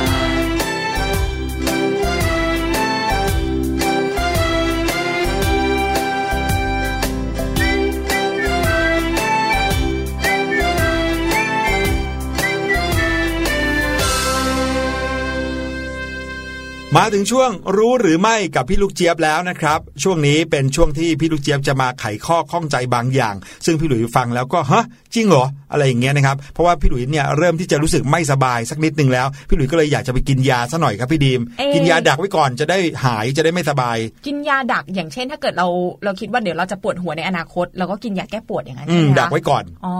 [16.96, 23.34] มาถึงช่วงรู้หรือไม่กับพี่ลูกเจี๊ยบแล้วนะครับ ช่วงนี้เป็นช่วงที่พี่ลูกเจี๊ยบจะมาไขข้อข้องใจบางอย่าง
[23.64, 24.82] ซึ่งพี่หลุยฟังแล้วก็ฮะ
[25.14, 35.68] จริงเหรออะไรอย่างเงี้ยนะครับเพราะว่าพี่หลุยเนี่ยเริ่มที่จะรู้สึกไม่สบายสักนิดหนึ่งแล้ว พี่หลุยก็เลยอยากจะไปกินยาซะหน่อยครับพี่ดีมเอ๊ะกินยาดักไว้ก่อนจะได้หายจะได้ไม่สบาย กินยาดักอย่างเช่น ถ้าเกิดเรา
[36.04, 39.96] เราคิดว่าเดี๋ยวเราจะปวดหัวในอนาคตเราก็กินยาแก้ปวดอย่างนั้นอืใช่มไหมดักคะไว้ก่อนอ๋อ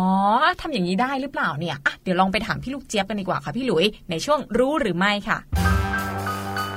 [0.60, 5.38] ทำอย่างนี้ได้หรือเปล่าเนี่ยอะเดี๋ยวลองไปถามพี่ลูกเจี๊ยบกันดีกว่าค่ะพี่หลุยในช่วงรู้หรือไม่ค่ะ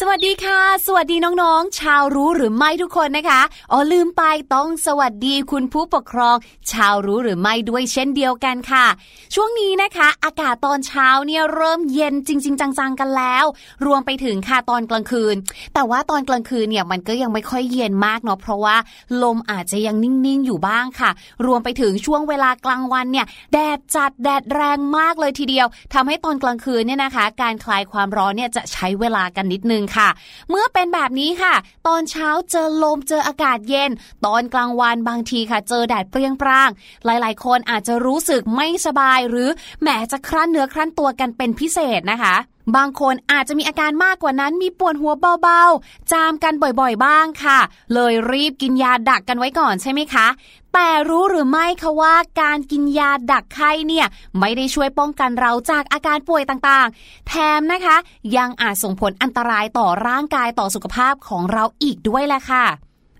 [0.00, 3.40] สวัสดีค่ะ สวัสดีน้องๆ ชาวรู้หรือไม่ทุกคนนะคะ
[3.72, 4.22] อ๋อลืมไป
[4.54, 6.36] ต้องสวัสดีคุณผู้ปกครอง
[6.72, 8.86] ชาวรู้หรือไม่ด้วยเช่นเดียวกันค่ะ
[9.34, 13.44] ช่วงนี้นะคะ อากาศตอนเช้าเนี่ยเริ่มเย็นจริง ๆ จังๆกันแล้ว
[13.86, 15.36] รวมไปถึงค่ะตอนกลางคืน
[15.74, 18.76] แต่ว่าตอนกลางคืนเนี่ยมันก็ยังไม่ค่อยเย็นมากเนาะเพราะว่า
[19.22, 21.10] ลมอาจจะยังนิ่งๆอยู่บ้างค่ะ
[21.46, 30.08] รวมไปถึงช่วงเวลากลางวันเนี่ยแดดจัดแดดแรงมากเลยทีเดียวทำให้ตอนกลางคืนเนี่ยนะคะ การคลายความร้อนเนี่ยจะใช้เวลากันนิดนึงค่ะ
[30.50, 31.54] เมื่อเป็นแบบนี้ค่ะ
[31.86, 33.90] ตอนเช้าเจอลมเจออากาศเย็น
[34.26, 36.70] ตอนกลางวันบางทีค่ะ เจอแดดเปรี้ยงปร้าง
[37.04, 39.48] หลายๆ คนอาจจะรู้สึกไม่สบายหรือ
[39.80, 42.36] แหมจะครั่นเนื้อครั่นตัวกันเป็นพิเศษนะคะ
[42.74, 45.12] บางคนอาจจะมีอาการมากกว่านั้นมีปวดหัว
[45.42, 47.58] เบาๆ จามกันบ่อยๆบ้างค่ะ
[47.94, 50.26] เลยรีบกินยาดักกันไว้ก่อนใช่ไหมคะ
[50.74, 54.06] แต่รู้หรือไม่คะว่าการกินยาดักไข้เนี่ย
[54.38, 57.96] ไม่ได้ช่วยป้องกันเราจากอาการป่วยต่างๆ แถมนะคะ
[58.36, 62.66] ยังอาจส่งผลอันตรายต่อร่างกายต่อสุขภาพของเราอีกด้วยแหละค่ะ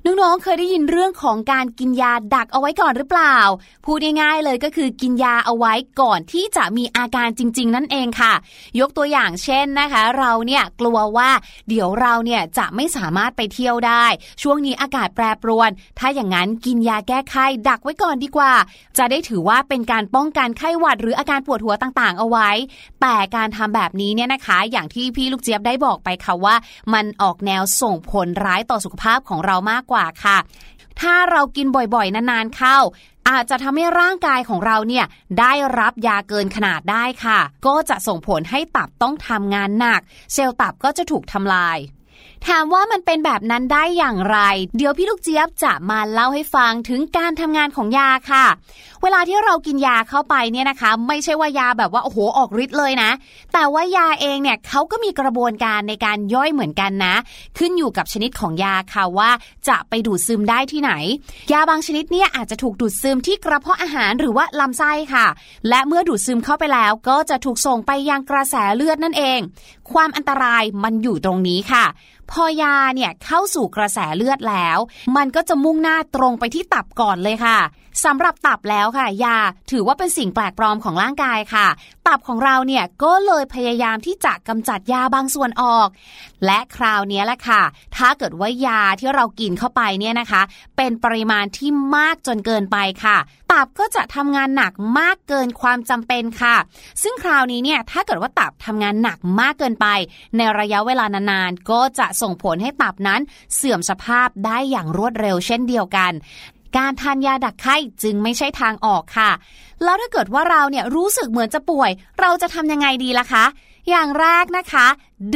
[0.07, 3.37] น้องๆ เคยได้ยินเรื่องของการกินยาดักเอาไว้ก่อนหรือเปล่า
[3.85, 8.33] พูดง่ายๆเลยก็คือกินยาเอาไว้ก่อนที่จะมีอาการจริง ๆ นั่นเองค่ะ
[8.81, 11.31] ยกตัวอย่างเช่นนะคะ เราเนี่ยกลัวว่า
[11.69, 14.05] เดี๋ยวเราเนี่ยจะไม่สามารถไปเที่ยวได้
[14.43, 18.53] ช่วงนี้อากาศแปรปรวน ถ้าอย่างนั้นกินยาแก้ไข้ดักไว้ก่อนดีกว่า
[18.99, 22.51] จะได้ถือว่าเป็นการป้องกันไข้หวัด หรืออาการปวดหัวต่างๆ เอาไว้
[23.01, 26.55] แต่การทำแบบนี้เนี่ยนะคะ อย่างที่พี่ลูกเจี๊ยบได้บอกไปค่ะว่า
[26.95, 30.39] มันออกแนวส่งผลร้ายต่อสุขภาพของเรามากกว่าค่ะ
[31.01, 32.79] ถ้าเรากินบ่อยๆ นานๆเข้า
[33.29, 35.05] อาจจะทำให้ร่างกายของเราเนี่ย
[35.41, 40.01] ได้รับยาเกินขนาดได้ค่ะ ก็จะส่งผลให้ตับต้องทำงานหนัก
[40.33, 41.79] เซลล์ตับก็จะถูกทำลาย
[42.49, 44.39] ถามว่ามันเป็นแบบนั้นได้อย่างไร
[44.77, 48.45] เดี๋ยวพี่ลูกเจี๊ยบจะมาเล่าให้ฟังถึงการทำงานของยาค่ะ
[49.03, 53.11] เวลาที่เรากินยาเข้าไปเนี่ยนะคะ ไม่ใช่ว่ายาแบบว่าโอ้โหออกฤทธิ์เลยนะ
[53.53, 57.15] แต่ว่ายาเองเนี่ยเขาก็มีกระบวนการในการย่อยเหมือนกันนะ
[57.59, 59.31] ขึ้นอยู่กับชนิดของยาค่ะว่า
[59.69, 60.93] จะไปดูดซึมได้ที่ไหน
[61.53, 65.27] ยาบางชนิดเนี่ยอาจจะถูกดูดซึมที่กระเพาะอาหารหรือว่าลำไส้ค่ะ
[65.69, 69.39] และเมื่อดูดซึมเข้าไปแล้วก็จะถูกส่งไปยังกระแสเลือดนั่นเอง
[69.93, 71.85] ความอันตรายมันอยู่ตรงนี้ค่ะ
[72.31, 74.79] พอยาเนี่ยเข้าสู่กระแสเลือดแล้ว
[75.17, 77.59] มันก็จะมุ่งหน้าตรงไปที่ตับก่อนเลยค่ะ
[78.05, 79.37] สำหรับตับแล้วค่ะ ยา
[79.71, 81.67] ถือว่าเป็นสิ่งแปลกปลอมของร่างกายค่ะ
[82.07, 85.89] ตับของเราเนี่ยก็เลยพยายามที่จะกำจัดยาบางส่วนออก
[86.45, 87.63] และคราวนี้แหละค่ะ
[87.97, 90.43] ถ้าเกิดว่ายาที่เรากินเข้าไปเนี่ยนะคะ
[90.77, 93.17] เป็นปริมาณที่มากจนเกินไปค่ะ
[93.53, 96.57] ตับก็จะทำงานหนักมากเกินความจำเป็นค่ะ
[97.03, 99.87] ซึ่งคราวนี้เนี่ยถ้าเกิดว่าตับทำงานหนักมากเกินไป
[100.37, 103.21] ในระยะเวลานานๆ ก็จะส่งผลให้ตับนั้น
[103.55, 106.13] เสื่อมสภาพได้อย่างรวดเร็วเช่นเดียวกัน
[106.77, 109.31] การทานยาดักไข้จึงไม่ใช่ทางออกค่ะ
[109.85, 113.45] แล้วถ้าเกิดว่าเราเนี่ยรู้สึกเหมือนจะป่วย เราจะทำยังไงดีล่ะคะ
[113.91, 114.87] อย่างแรกนะคะ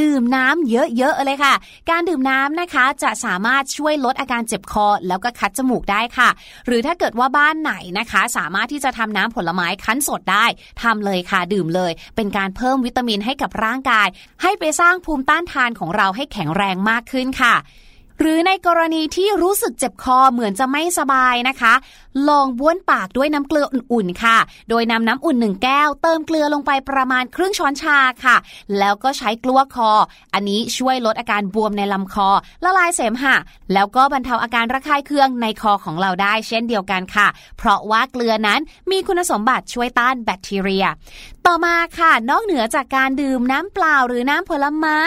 [0.01, 1.55] ดื่มน้ำเยอะๆเลยค่ะ
[1.91, 6.29] การดื่มน้ำนะคะจะสามารถช่วยลดอาการเจ็บคอ แล้วก็คัดจมูกได้ค่ะ
[6.67, 10.47] หรือถ้าเกิดว่าบ้านไหนนะคะ สามารถที่จะทำน้ำผลไม้คั้นสดได้
[10.83, 14.09] ทำเลยค่ะ ดื่มเลย เป็นการเพิ่มวิตามินให้กับร่างกาย
[14.43, 17.55] ให้ไปสร้างภูมิต้านทานของเราให้แข็งแรงมากขึ้นค่ะ
[18.21, 21.75] หรือในกรณีที่รู้สึกเจ็บคอเหมือนจะไม่สบายนะคะ
[22.29, 28.37] ลองบ้วนปากด้วยน้ำเกลืออุ่นๆค่ะ โดยนำน้ำอุ่นหนึ่งแก้วเติมเกลือลงไปประมาณครึ่งช้อนชาค่ะ
[28.79, 29.91] แล้วก็ใช้กลั้วคอ
[30.35, 32.29] อันนี้ช่วยลดอาการบวมในลำคอ
[32.65, 33.37] ละลายเสมหะ
[33.73, 37.27] แล้วก็บรรเทาอาการระคายเคืองในคอของเราได้เช่นเดียวกันค่ะ
[37.59, 38.61] เพราะว่าเกลือนั้น
[38.91, 40.87] มีคุณสมบัติช่วยต้านแบคทีเรีย
[41.47, 44.99] ต่อมาค่ะ นอกเหนือจากการดื่มน้ำเปล่าหรือน้ำผลไม้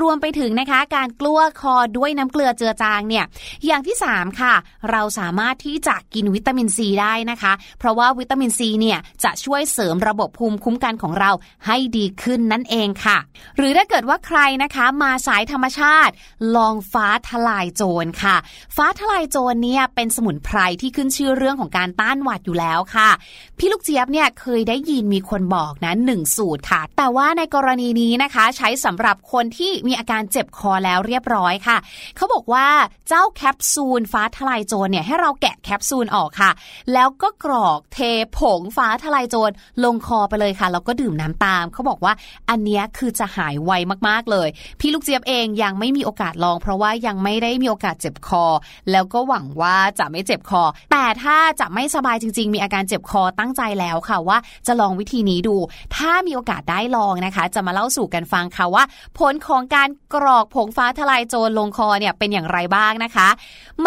[0.00, 3.24] รวมไปถึงนะคะ การกลั้วคอด้วยน้ำเกลือเจือจางเนี่ย
[3.66, 4.54] อย่างที่ 3 ค่ะ
[4.90, 11.30] เราสามารถที่จะกินวิตามินซีได้นะคะ เพราะว่าวิตามินซีเนี่ยจะช่วยเสริมระบบภูมิคุ้มกันของเรา
[11.66, 13.18] ให้ดีขึ้นนั่นเองค่ะ
[13.56, 16.12] หรือถ้าเกิดว่าใครนะคะมาสายธรรมชาติ
[16.56, 18.36] ลองฟ้าทลายโจรค่ะ
[18.76, 23.10] ฟ้าทลายโจรเนี่ยเป็นสมุนไพรที่ขึ้นชื่อเรื่องของการต้านหวัดอยู่แล้วค่ะ
[23.58, 31.76] พี่ลูกเจี๊ยบเนี่ยเคยได้ยินมีคนบอกนะหนึ่งสูตรค่ะ แต่ว่าในกรณีนี้นะคะ ใช้สำหรับคนที่มีอาการเจ็บคอแล้วเรียบร้อยค่ะ
[32.16, 32.68] เขาบอกว่า
[33.08, 36.50] เจ้าแคปซูลฟ้าทลายโจรเนี่ยให้เราแกะแคปซูลออกค่ะ
[36.92, 37.98] แล้วก็กรอกเท
[38.38, 39.50] ผงฟ้าทลายโจร
[39.84, 42.12] ลงคอไปเลยค่ะ แล้วก็ดื่มน้ำตาม เขาบอกว่า
[42.50, 43.72] อันนี้คือจะหายไว
[44.08, 44.48] มากๆเลย
[44.80, 48.44] พี่ลูกเจี๊ยบเองยังไม่มีโอกาสลอง เพราะว่ายังไม่ได้มีโอกาสเจ็บคอ
[48.90, 55.56] แล้วก็หวังว่าจะไม่เจ็บคอ แต่ถ้าจะไม่สบายจริง ๆ มีอาการเจ็บคอตั้งใจแล้วค่ะว่าจะลองวิธีนี้ดู
[55.96, 58.84] ถ้ามีโอกาสได้ลองนะคะ จะมาเล่าสู่กันฟังค่ะว่า
[59.18, 63.28] ผลของการกรอกผงฟ้าทลายโจรลงคอเนี่ยเป็นอย่างอย่างไรบ้างนะคะ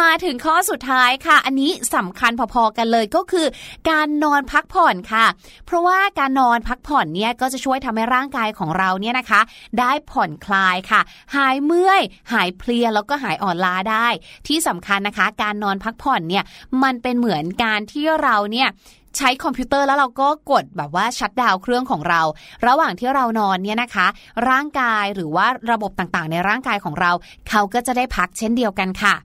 [0.01, 3.47] มาถึงข้อสุดท้ายค่ะ อันนี้สำคัญพอๆกันเลยก็คือ
[3.89, 5.25] การนอนพักผ่อนค่ะ
[5.65, 9.41] เพราะว่าการนอนพักผ่อนเนี่ยก็จะช่วยทำให้ร่างกายของเราเนี่ยนะคะ
[9.79, 11.01] ได้ผ่อนคลายค่ะ
[11.35, 12.01] หายเมื่อย
[12.33, 14.07] หายเพลียแล้วก็หายอ่อนล้าได้
[14.47, 16.43] ที่สำคัญนะคะ การนอนพักผ่อนเนี่ย
[16.83, 18.69] มันเป็นเหมือนการที่เราเนี่ย
[19.17, 22.21] ใช้คอมพิวเตอร์แล้วเราก็กดแบบว่าชัดดาวเครื่องของเรา
[22.67, 24.07] ระหว่างที่เรานอนเนี่ยนะคะ
[24.49, 27.11] ร่างกายหรือว่าระบบต่างๆ ในร่างกายของเรา
[27.49, 29.15] เขาก็จะได้พักเช่นเดียวกันค่ะ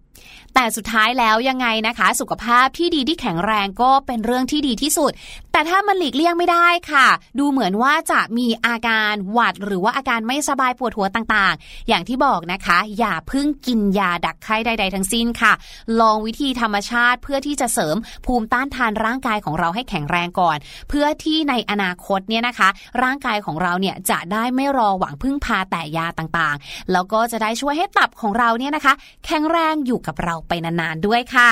[0.55, 5.13] แต่สุดท้ายแล้วยังไงนะคะ สุขภาพที่ดีที่แข็งแรงก็เป็นเรื่องที่ดีที่สุด
[5.53, 7.07] แต่ถ้ามันหลีกเลี่ยงไม่ได้ค่ะ
[7.39, 15.53] ดูเหมือนว่าจะมีอาการหวัดหรือว่าอาการไม่สบายปวดหัวต่างๆ อย่างที่บอกนะคะ อย่าเพิ่งกินยาดักไข้ใด ๆ ทั้งสิ้นค่ะ
[16.01, 17.97] ลองวิธีธรรมชาติเพื่อที่จะเสริม
[18.27, 20.57] ภูมิต้านทานร่างกายของเราให้แข็งแรงก่อน
[20.89, 22.69] เพื่อที่ในอนาคตเนี่ยนะคะ
[23.03, 28.95] ร่างกายของเราเนี่ยจะได้ไม่รอหวังพึ่งพาแต่ยาต่างๆ แล้วก็จะได้ช่วยให้ตับของเราเนี่ยนะคะ
[29.27, 31.49] แข็งแรงอยู่กับเราไปนานๆด้วยค่ะ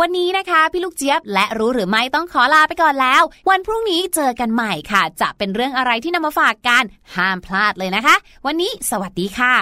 [0.00, 6.82] วันนี้นะคะพี่ลูกเจี๊ยบและรู้หรือไม่ต้องขอลาไปก่อนแล้ว วันพรุ่งนี้เจอกันใหม่ค่ะ จะเป็นเรื่องอะไรที่นำมาฝากกัน
[7.16, 9.54] ห้ามพลาดเลยนะคะ วันนี้สวัสดีค่ะ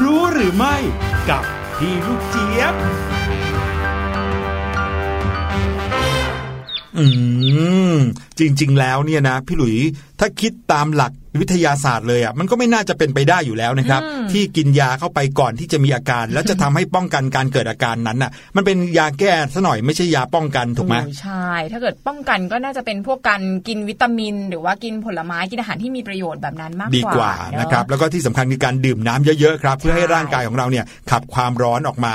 [0.00, 0.76] รู้หรือไม่
[1.28, 1.44] กับ
[1.78, 2.74] พี่ลูกเจี๊ยบ
[6.98, 7.04] อื
[7.94, 7.96] ม
[8.38, 9.76] จริง ๆ แล้วเนี่ยนะพี่หลุย
[10.20, 32.14] ถ้าคิดตามหลักวิทยาศาสตร์เลยอะมันก็ไม่น่าจะเป็นไปได้อยู่แล้วนะครับ ที่กินยาเข้าไปก่อนที่จะมีอาการ แล้วจะทำให้ป้องกันการเกิดอาการนั้นน่ะ มันเป็นยาแก้ซะหน่อยไม่ใช่ยาป้องกันถูกไหมโอ้ใช่ ถ้าเกิดป้องกันก็น่าจะเป็นพวกการกินวิตามิน หรือว่ากินผลไม้กินอาหารที่มีประโยชน์แบบนั้นมากกว่าดีกว่าเอนะครับแล้วก็ที่สำคัญคือการดื่มน้ำเยอะๆครับ เพื่อให้ร่างกายของเราเนี่ยขับความร้อนออกมา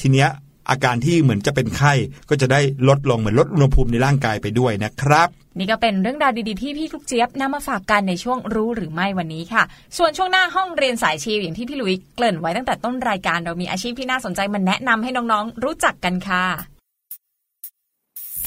[0.00, 0.28] ทีเนี้ย
[0.70, 1.92] อาการที่เหมือนจะเป็นไข้
[2.28, 9.62] ก็จะได้ลดลงเหมือนลดอุณหภูมิในร่างกายไปด้วยนะครับ นี่ก็เป็นเรื่องราวดีๆที่พี่ลูกเจี๊ยบนำมาฝากกันในช่วงรู้หรือไม่วันนี้ค่ะ
[9.98, 16.44] ส่วนช่วงหน้าห้องเรียนสายชีวอย่างที่พี่ลุยเกริ่นไว้ตั้งแต่ต้นรายการเรามีอาชีพที่น่าสนใจมาแนะนำให้น้องๆ รู้จักกันค่ะ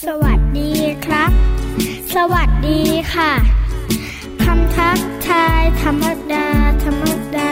[0.05, 0.71] สวัสดี
[1.05, 1.31] ครับ
[2.15, 2.81] สวัสดี
[3.13, 3.31] ค่ะ
[4.43, 6.47] คำทักทายธรรมดา
[6.83, 7.03] ธรรม
[7.35, 7.51] ดา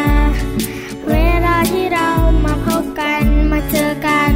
[1.09, 1.15] เว
[1.45, 2.09] ลาที่เรา
[2.45, 4.33] มาพบกัน มาเจอกัน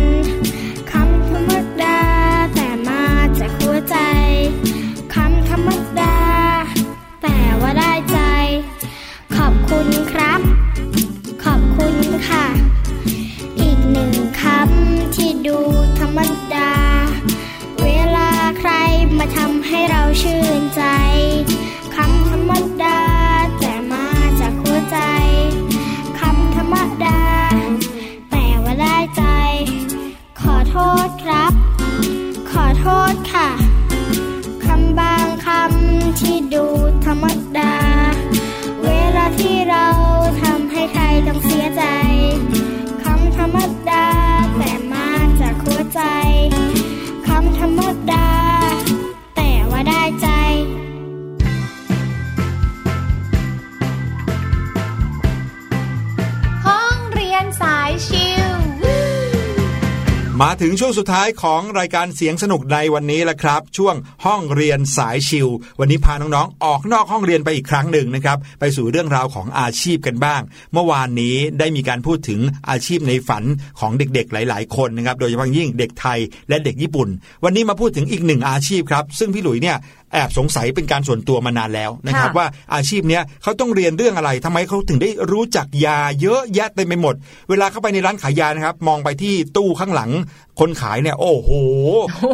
[60.87, 65.47] ช่วงสุดท้ายของรายการเสียงสนุกในวันนี้แล้วครับ ช่วงห้องเรียนสายชิว
[65.79, 70.41] วันนี้พาน้องๆ ออกนอกห้องเรียนไปอีกครั้งหนึ่งนะครับ ไปสู่เรื่องราวของอาชีพกันบ้าง
[70.73, 73.43] เมื่อวานนี้ได้มีการพูดถึงอาชีพในฝัน
[73.79, 76.19] ของเด็กๆ หลาย ๆ คนนะครับ โดยเฉพาะยิ่งเด็กไทย
[76.49, 77.07] และเด็กญี่ปุ่น
[77.43, 79.77] วันนี้มาพูดถึงอีกหนึ่งอาชีพครับ ซึ่งพี่หลุยเนี่ย
[80.13, 87.15] แอบสงสัยเป็นการส่วนตัวมานานแล้วนะครับค่ะว่าอาชีพเนี้ยเขาต้องเรียนเรื่องอะไรทำไมเขาถึงได้รู้จักยาเยอะแยะเต็มไปหมด
[87.49, 90.11] เวลาเข้าไปในร้านขายยานะครับ มองไปที่ตู้ข้างหลัง
[90.59, 91.51] คนขายเนี่ยโอ้โห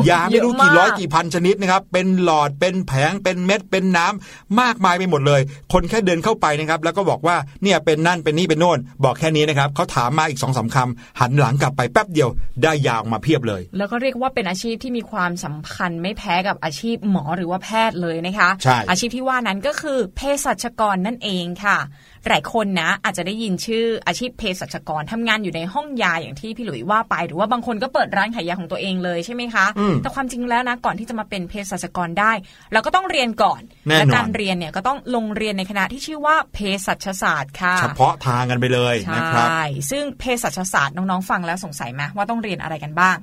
[0.09, 5.41] ยาไม่รู้กี่ร้อยเยอะมากกี่พันชนิดนะครับ เป็นหลอดเป็นแผงเป็นเม็ดเป็นน้ำมากมายไปหมดเลย
[5.73, 12.29] คนแค่เดินเข้าไปนะครับ แล้วก็บอกว่าเนี่ยเป็นนั่นเป็นนี่เป็นโน่น บอกแค่นี้นะครับเขาถามมาอีกสองสามคำหันหลังกลับไปแป๊บเดียว
[12.63, 21.77] ได้ยาออกมาเพียบเลย แล้วก็เรียกว่าเป็นอาชีพที่มีความสำคัญไม่แพ้กับอาชีพหมอหรือว่าแพทย์เลยนะคะใช่อาชีพที่ว่านั้นก็คือเภสัชกรนั่นเองค่ะ
[22.29, 32.31] หลายคนนะอาจจะได้ยินชื่ออาชีพเภสัชกรทำงานอยู่ในห้องยาอย่างที่พี่หลุยว่าไป หรือว่าบางคนก็เปิดร้านขายยาของตัวเองเลยใช่ไหมคะอืมแต่ความจริงแล้วนะก่อนที่จะมาเป็นเภสัชกรได้
[32.73, 43.17] เราก็ต้องเรียนก่อนแน่นอนและการเรียนเนี่ยก็ต้องลงเรียนในคณะที่ชื่อว่าเภสัชศาสตร์ค่ะ เฉพาะทางกันไปเลยนะครับใช่ซึ่งเภสัชศาสตร์น้องๆฟังแล้วสงสัยไหมว่าต้องเรียนอะไรกันบ้าง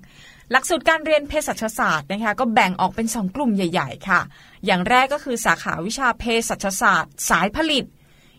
[0.53, 4.21] หลักสูตรการเรียนเภสัชศาสตร์นะคะก็แบ่งออกเป็น 2 กลุ่มใหญ่ ๆ ค่ะ
[4.67, 7.85] อย่างแรกก็คือสาขาวิชาเภสัชศาสตร์ สายผลิต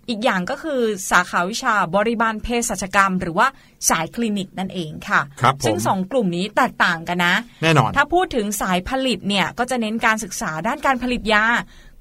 [0.09, 0.81] อีกอย่างก็คือ
[1.11, 3.47] สาขาวิชาบริบาลเภสัชกรรม หรือว่า
[3.89, 11.45] สายคลินิกนั่นเองค่ะครับผมซึ่งสองกลุ่มนี้แตกต่างกันนะ แน่นอน ถ้าพูดถึงสายผลิตเนี่ยก็จะเน้นการศึกษาด้านการผลิตยา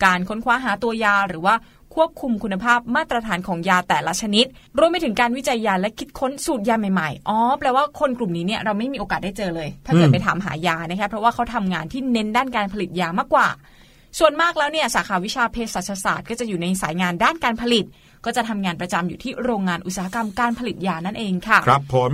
[0.05, 1.55] การค้นคว้าหาตัวยาหรือว่า
[1.99, 4.47] ควบคุมคุณภาพมาตรฐานของยาแต่ละชนิด
[4.79, 13.49] รวมไปถึงการวิจัยยาและคิดค้นสูตรยาใหม่ๆ อ๋อ แปลว่าคนกลุ่มนี้เนี่ยเราไม่มีโอกาสได้เจอเลย ถ้าเกิดอืมไปถามหายานะคะเพราะว่าเขาทำงานที่เน้นด้านการผลิตยามากกว่า
[14.19, 17.85] ส่วนมากแล้วเนี่ยสาขาวิชาเภสัชศาสตร์ ก็จะอยู่ในสายงานด้านการผลิต
[18.25, 22.13] ก็จะทำงานประจำอยู่ที่โรงงานอุตสาหกรรมการผลิตยานั่นเองค่ะ ครับผม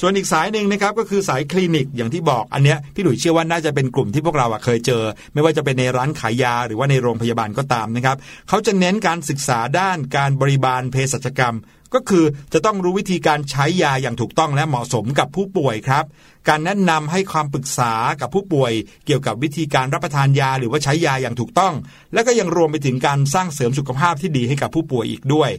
[0.00, 5.02] ส่วนอีกสายหนึ่งนะครับก็คือสายคลินิกอย่างที่บอกอันเนี้ยพี่หลุยเชื่อว่าน่าจะเป็นกลุ่มที่พวกเราเคยเจอ
[5.34, 8.16] ไม่ว่าจะเป็นในร้านขายยาหรือว่าในโรงพยาบาลก็ตามนะครับ
[8.48, 11.56] เขาจะเน้นการศึกษาด้านการบริบาลเภสัชกรรม
[11.94, 16.04] ก็คือจะต้องรู้วิธีการใช้ยาอย่างถูกต้องและเหมาะสมกับผู้ป่วยครับ
[16.48, 18.72] การแนะนำให้ความปรึกษากับผู้ป่วย
[19.06, 21.74] เกี่ยวกับวิธีการรับประทานยาหรือว่าใช้ยาอย่างถูกต้อง
[22.12, 25.50] และก็ยังรวมไปถึงการสร้างเสริมสุขภาพที่ดีให้กับผู้ป่วยอีกด้วย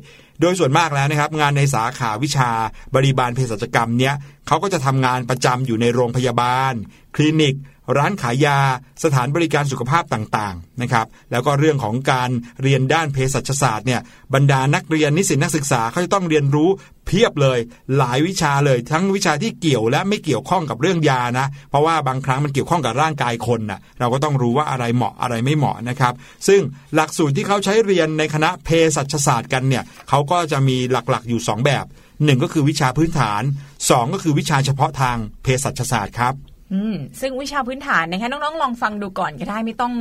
[0.42, 2.50] โดยส่วนมากแล้วนะครับงานในสาขาวิชา
[2.96, 4.14] บริบาลเภสัชกรรมเนี้ย
[4.48, 6.74] เขาก็จะทำงานประจำอยู่ในโรงพยาบาล
[7.16, 7.56] คลินิก
[7.98, 8.60] ร้านขายยา
[9.04, 12.30] สถานบริการสุขภาพต่างๆนะครับ แล้วก็เรื่องของการ
[12.62, 14.02] เรียนด้านเภสัชศาสตร์เนี่ย
[14.34, 16.70] บรรดานักเรียนนิสิตนักศึกษาเขาจะต้องเรียนรู้
[17.08, 17.60] เพียบเลย
[17.98, 26.14] หลายวิชาเลย ทั้งวิชาที่เกี่ยวและไม่เกี่ยวข้องกับเรื่องยานะ เพราะว่าบางครั้งมันเกี่ยวข้องกับร่างกายคนน่ะเราก็ต้องรู้ว่าอะไรเหมาะอะไรไม่เหมาะนะครับ
[26.48, 26.62] ซึ่ง
[26.96, 31.86] หลักสูตรที่เขาใช้เรียนในคณะเภสัชศาสตร์กันเนี่ยเขาก็จะมีหลักๆอยู่สองแบบ
[32.26, 33.44] หนึ่งก็คือวิชาพื้นฐาน
[33.90, 36.34] สองก็คือวิชาเฉพาะทางเภสัชศาสตร์ครับ
[36.74, 39.94] อืมซึ่งวิชาพื้นฐานนะคะน้องๆ ลองฟังดูก่อนก็ได้ไม่ต้อง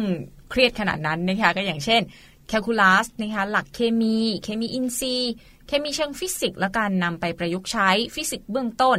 [0.50, 2.00] เครียดขนาดนั้นนะคะก็อย่างเช่น
[2.48, 5.32] แคลคูลัสนะคะหลักเคมี เคมีอินทรีย์
[5.68, 8.98] เคมีเชิงฟิสิกส์และการนำไปประยุกต์ใช้ฟิสิกส์เบื้องต้น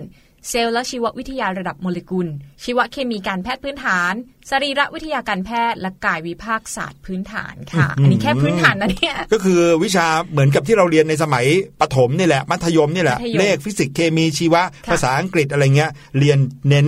[0.50, 2.28] เซลล์และชีววิทยาระดับโมเลกุล
[2.64, 4.14] ชีวเคมีการแพทย์พื้นฐาน
[4.50, 11.46] สรีรวิทยาการแพทย์และกายวิภาคศาสตร์พื้นฐานค่ะ อันนี้แค่พื้นฐานนะเนี่ยก็คือวิชาเหมือนกับที่เราเรียนในสมัย
[11.82, 16.38] ประถมนี่แหละมัธยมนี่แหละมัธยมเลขฟิสิกส์เคมีชีวะค่ะภาษาอังกฤษอะไรเงี้ยเรียน
[16.70, 16.88] เน้น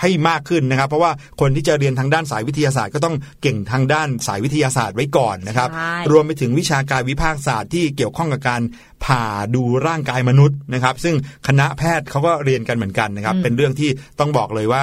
[0.00, 5.68] ให้มากขึ้นนะครับ เพราะว่าคนที่จะเรียนทางด้านสายวิทยาศาสตร์ก็ต้องเก่งทางด้านสายวิทยาศาสตร์ไว้ก่อนนะครับ
[6.12, 8.62] รวมไปถึงวิชาการวิภาคศาสตร์ที่เกี่ยวข้องกับการ
[9.04, 9.24] ผ่า
[9.54, 11.14] ดูร่างกายมนุษย์นะครับ ซึ่ง
[11.48, 13.90] คณะแพทย์เขาก็เรียนกันเหมือนกันนะครับ เป็นเรื่องที่
[14.20, 14.80] ต้องบอกเลยว่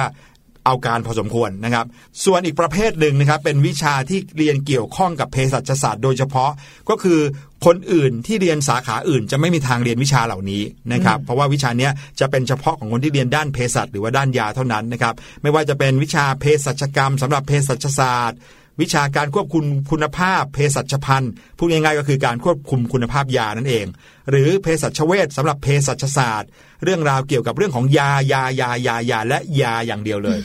[0.70, 1.86] เอาการพอสมควรนะครับ
[2.24, 6.50] ส่วนอีกประเภทหนึ่งนะครับเป็นวิชาที่เรียนเกี่ยวข้องกับเภสัชศาสตร์โดยเฉพาะ
[6.88, 7.20] ก็คือ
[7.66, 10.62] คนอื่นที่เรียนสาขาอื่น จะไม่มีทางเรียนวิชาเหล่านี้
[10.92, 18.38] นะครับ เพราะว่าวิชาเนี้ยจะเป็นเฉพาะของคนที่เรียนด้านเภสัชหรือว่าด้านยาเท่านั้นนะครับ ไม่ว่าจะเป็นวิชาเภสัชกรรมสำหรับเภสัชศาสตร์
[18.80, 23.86] วิชาการควบคุมคุณภาพเภสัชพันธ์พูดง่ายๆก็คือการควบคุมคุณภาพยานั่นเอง
[24.30, 26.50] หรือเภสัชเวชสำหรับเภสัชศาสตร์
[26.84, 30.38] เรื่องราวเกี่ยวกับเรื่องของยายายายายาและยาอย่างเดียวเลย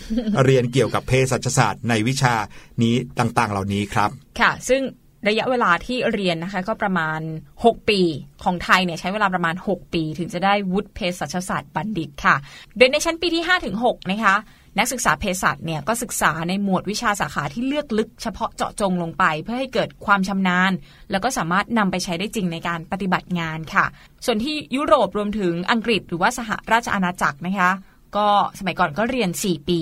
[0.43, 2.35] เรียนเกี่ยวกับเภสัชศาสตร์ ในวิชา
[2.81, 4.09] นี้ต่างๆ เหล่านี้ครับ
[4.39, 4.83] ค่ะ ซึ่ง
[5.27, 7.19] ระยะเวลาที่เรียนนะคะก็ประมาณ
[7.55, 8.01] 6 ปี
[8.43, 12.35] ของไทยเนี่ยใช้เวลาประมาณ 6 ปี ถึงจะได้วุฒิเภสัชศาสตร์บัณฑิตค่ะ
[12.77, 14.35] โดยในชั้นปีที่5ถึง6นะคะ
[14.77, 20.71] นักศึกษาเภสัชเนี่ยก็ศึกษาในหมวดวิชาสาขาที่เลือกลึกเฉพาะเจาะจงลงไป เพื่อให้เกิดความชำนาญ
[21.11, 23.85] แล้วก็สามารถนำไปใช้ได้จริงในการปฏิบัติงานค่ะ
[24.25, 27.71] ส่วนที่ยุโรปรวมถึงอังกฤษหรือว่าสหราชอาณาจักรนะคะ
[28.17, 28.27] ก็
[28.59, 29.81] สมัยก่อนก็เรียน 4 ปี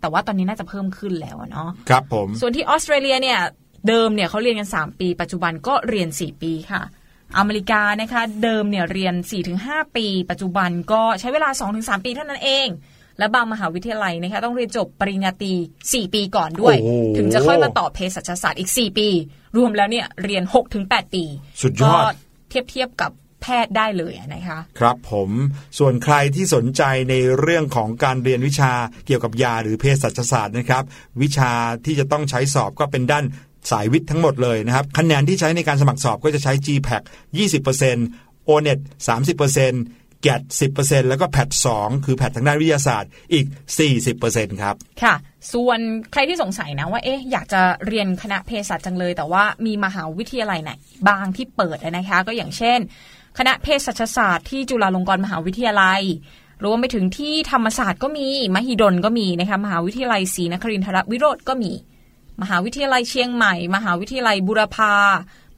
[0.00, 3.38] แต่ว่าตอนนี้น่าจะเพิ่มขึ้นแล้วอะเนาะครับผมส่วนที่ออสเตรเลียเนี่ย
[3.88, 6.82] เดิมเนี่ยเขาเรียนกัน 3 ปี ปัจจุบันก็เรียน 4 ปีค่ะ
[7.38, 9.14] อเมริกานะคะเดิมเนี่ยเรียน
[9.54, 12.66] 4-5 ปี ปัจจุบันก็ใช้เวลา 2-3 ปีเท่านั้นเอง
[13.20, 15.52] และบางมหาวิทยาลัยนะคะต้องเรียนจบปริญญาตรี
[15.84, 19.08] 4 ปีก่อนด้วยโอ้โหถึงจะค่อยมาต่อเภสัชศาสตร์อีก 4 ปี
[19.56, 20.42] รวมแล้วเนี่ยเรียน
[20.78, 21.24] 6-8 ปี
[21.62, 22.08] สุดยอดก็
[22.48, 23.12] เทียบเทียบกับ
[23.42, 25.30] แพทย์ได้เลยนะคะ ครับผม
[25.78, 28.72] ส่วนใครที่สนใจในเรื่องของการเรียนวิชา
[29.06, 30.84] เกี่ยวกับยาหรือเภสัชศาสตร์นะครับ
[31.22, 31.52] วิชา
[31.84, 33.24] ที่จะต้องใช้สอบก็เป็นด้าน
[33.70, 37.02] สายวิทย์ทั้งหมดเลยนะครับ คะแนนที่ใช้ในการสมัครสอบก็จะใช้ GPAC
[37.78, 40.42] 20% ONET 30% GAT
[40.76, 41.48] 10%แล้วก็ PAT
[41.78, 43.46] 2คือแพททางด้านวิทยาศาสตร์อีก
[44.02, 45.14] 40%ครับ ค่ะ
[45.52, 45.78] ส่วน
[46.12, 50.70] ใครที่สงสัยนะว่าเอ๊ะอยากจะเรียนคณะเภสัชจังเลย แต่ว่ามีมหาวิทยาลัยไหน
[51.08, 52.78] บางที่เปิดนะคะ ก็อย่างเช่น
[53.38, 56.02] คณะเภสัชศาสตร์ที่จุฬาลงกรณ์มหาวิทยาลัย
[56.64, 61.72] รวมไปถึงที่ธรรมศาสตร์ก็มี มหิดลก็มีนะคะมหาวิทยาลัยศรีนครินทรวิโรธก็มี
[62.42, 64.94] มหาวิทยาลัยเชียงใหม่ มหาวิทยาลัยบุรพา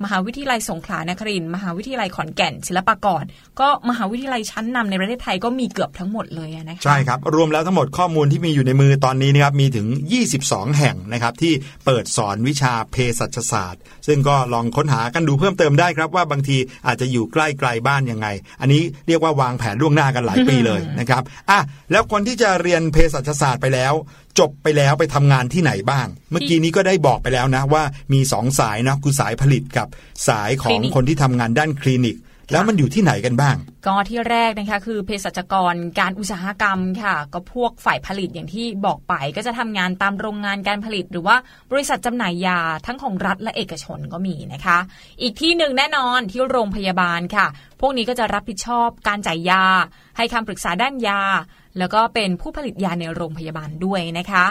[0.05, 3.25] มหาวิทยาลัยสงขลานครินทร์มหาวิทยาลัยขอนแก่น ศิลปากร
[3.61, 9.87] ก็มหาวิทยาลัยชั้นนำในประเทศไทยก็มีเกือบทั้งหมดเลยนะคะใช่ครับ รวมแล้วทั้งหมดข้อมูลที่มีอยู่ในมือตอนนี้นะครับมีถึง
[10.33, 11.53] 22 แห่งนะครับที่
[11.85, 18.27] เปิดสอนวิชาเภสัชศาสตร์ ซึ่งก็ลองค้นหากันดูเพิ่มเติมได้ครับว่าบางทีอาจจะอยู่ใกล้ไกลบ้านยังไง
[18.61, 21.61] อันนี้เรียกว่าวางแผนล่วงหน้ากันหลายปีเลยนะครับอะ
[21.93, 23.95] แล้วคนที่จะเรียนเภสัชศาสตร์ไปแล้ว
[24.39, 29.87] จบไปแล้วไปทำงานที่ไหนบ้าง เมื่อกี้นี้ก็ได้บอกไปแล้วนะว่ามีสองสายนะคือสายผลิตกับ
[30.29, 32.19] สายขอคลิงนิกคนที่ทำงานด้านคลินิก
[32.53, 33.57] แล้วมันอยู่ที่ไหนกันบ้าง
[33.87, 41.37] ก็ที่แรกนะคะคือเภสัชกรการอุตสาหกรรมค่ะ ก็พวกฝ่ายผลิตอย่างที่บอกไปก็จะทำงานตามโรงงานการผลิต หรือว่า
[41.71, 44.79] บริษัทจำหน่ายยาทั้งของรัฐและเอกชนก็มีนะคะ
[45.23, 47.47] อีกที่หนึ่งแน่นอนที่โรงพยาบาลค่ะ
[47.81, 49.65] พวกนี้ก็จะรับผิดชอบการจ่ายยา
[50.17, 51.23] ให้คำปรึกษาด้านยา
[51.79, 54.47] แล้วก็เป็นผู้ผลิตยาในโรงพยาบาลด้วยนะคะ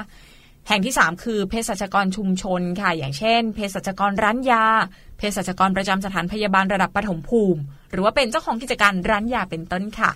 [0.67, 4.65] แห่งที่ 3 คือเภสัชกรชุมชนค่ะ อย่างเช่นเภสัชกรร้านยา
[5.17, 7.61] เภสัชกรประจำสถานพยาบาลระดับปฐมภูมิ
[7.91, 10.11] หรือว่าเป็นเจ้าของกิจการร้านยาเป็นต้นค่ะ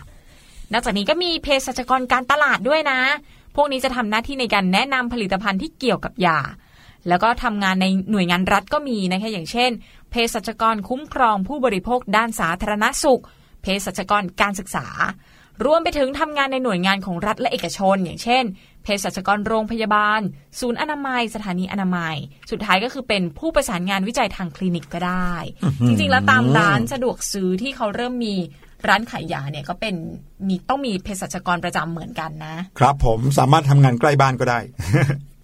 [0.71, 2.99] นอกจากนี้ก็มีเภสัชกรการตลาดด้วยนะ
[3.55, 6.39] พวกนี้จะทำหน้าที่ในการแนะนำผลิตภัณฑ์ที่เกี่ยวกับยา
[7.07, 9.71] แล้วก็ทำงานในหน่วยงานรัฐก็มีนะคะอย่างเช่น
[10.09, 13.21] เภสัชกรคุ้มครองผู้บริโภคด้านสาธารณสุข
[13.61, 14.87] เภสัชกรการศึกษา
[15.65, 18.43] รวมไปถึงทำงานในหน่วยงานของรัฐและเอกชน อย่างเช่น
[18.83, 20.21] เภสัชกรโรงพยาบาล
[20.59, 22.15] ศูนย์อนามัย สถานีอนามัย
[22.51, 25.33] สุดท้ายก็คือเป็นผู้ประสานงานวิจัยทางคลินิกก็ได้
[25.87, 28.35] จริงๆ แล้วตามร้านสะดวกซื้อที่เขาเริ่มมี
[28.87, 29.95] ร้านขายยาเนี่ยก็เป็น
[30.47, 34.59] มีต้องมีเภสัชกรประจำเหมือนกันนะ ครับผมสามารถทำงานใกล้บ้านก็ได้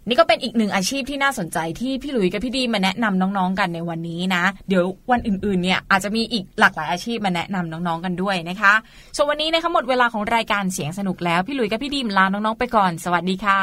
[0.07, 8.73] นี่ก็เป็นอีกหนึ่งอาชีพที่น่าสนใจที่พี่หลุยส์กับพี่ดีมาแนะนำน้องๆกันในวันนี้นะ เดี๋ยววันอื่นๆเนี่ยอาจจะมีอีกหลากหลายอาชีพมาแนะนำน้องๆกันด้วยนะคะ
[9.15, 13.59] ส่วนวันนี้นะคะหมดเวลาของรายการเสียงสนุกแล้วพี่หลุยส์กับพี่ดีมลาน้องๆไปก่อน สวัสดีค่ะ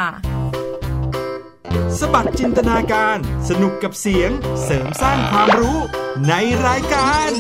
[1.99, 3.17] สบัดจินตนาการ
[3.49, 4.31] สนุกกับเสียง
[4.65, 5.79] เสริมสร้างความรู้
[6.29, 6.33] ใน
[6.67, 7.31] รายการ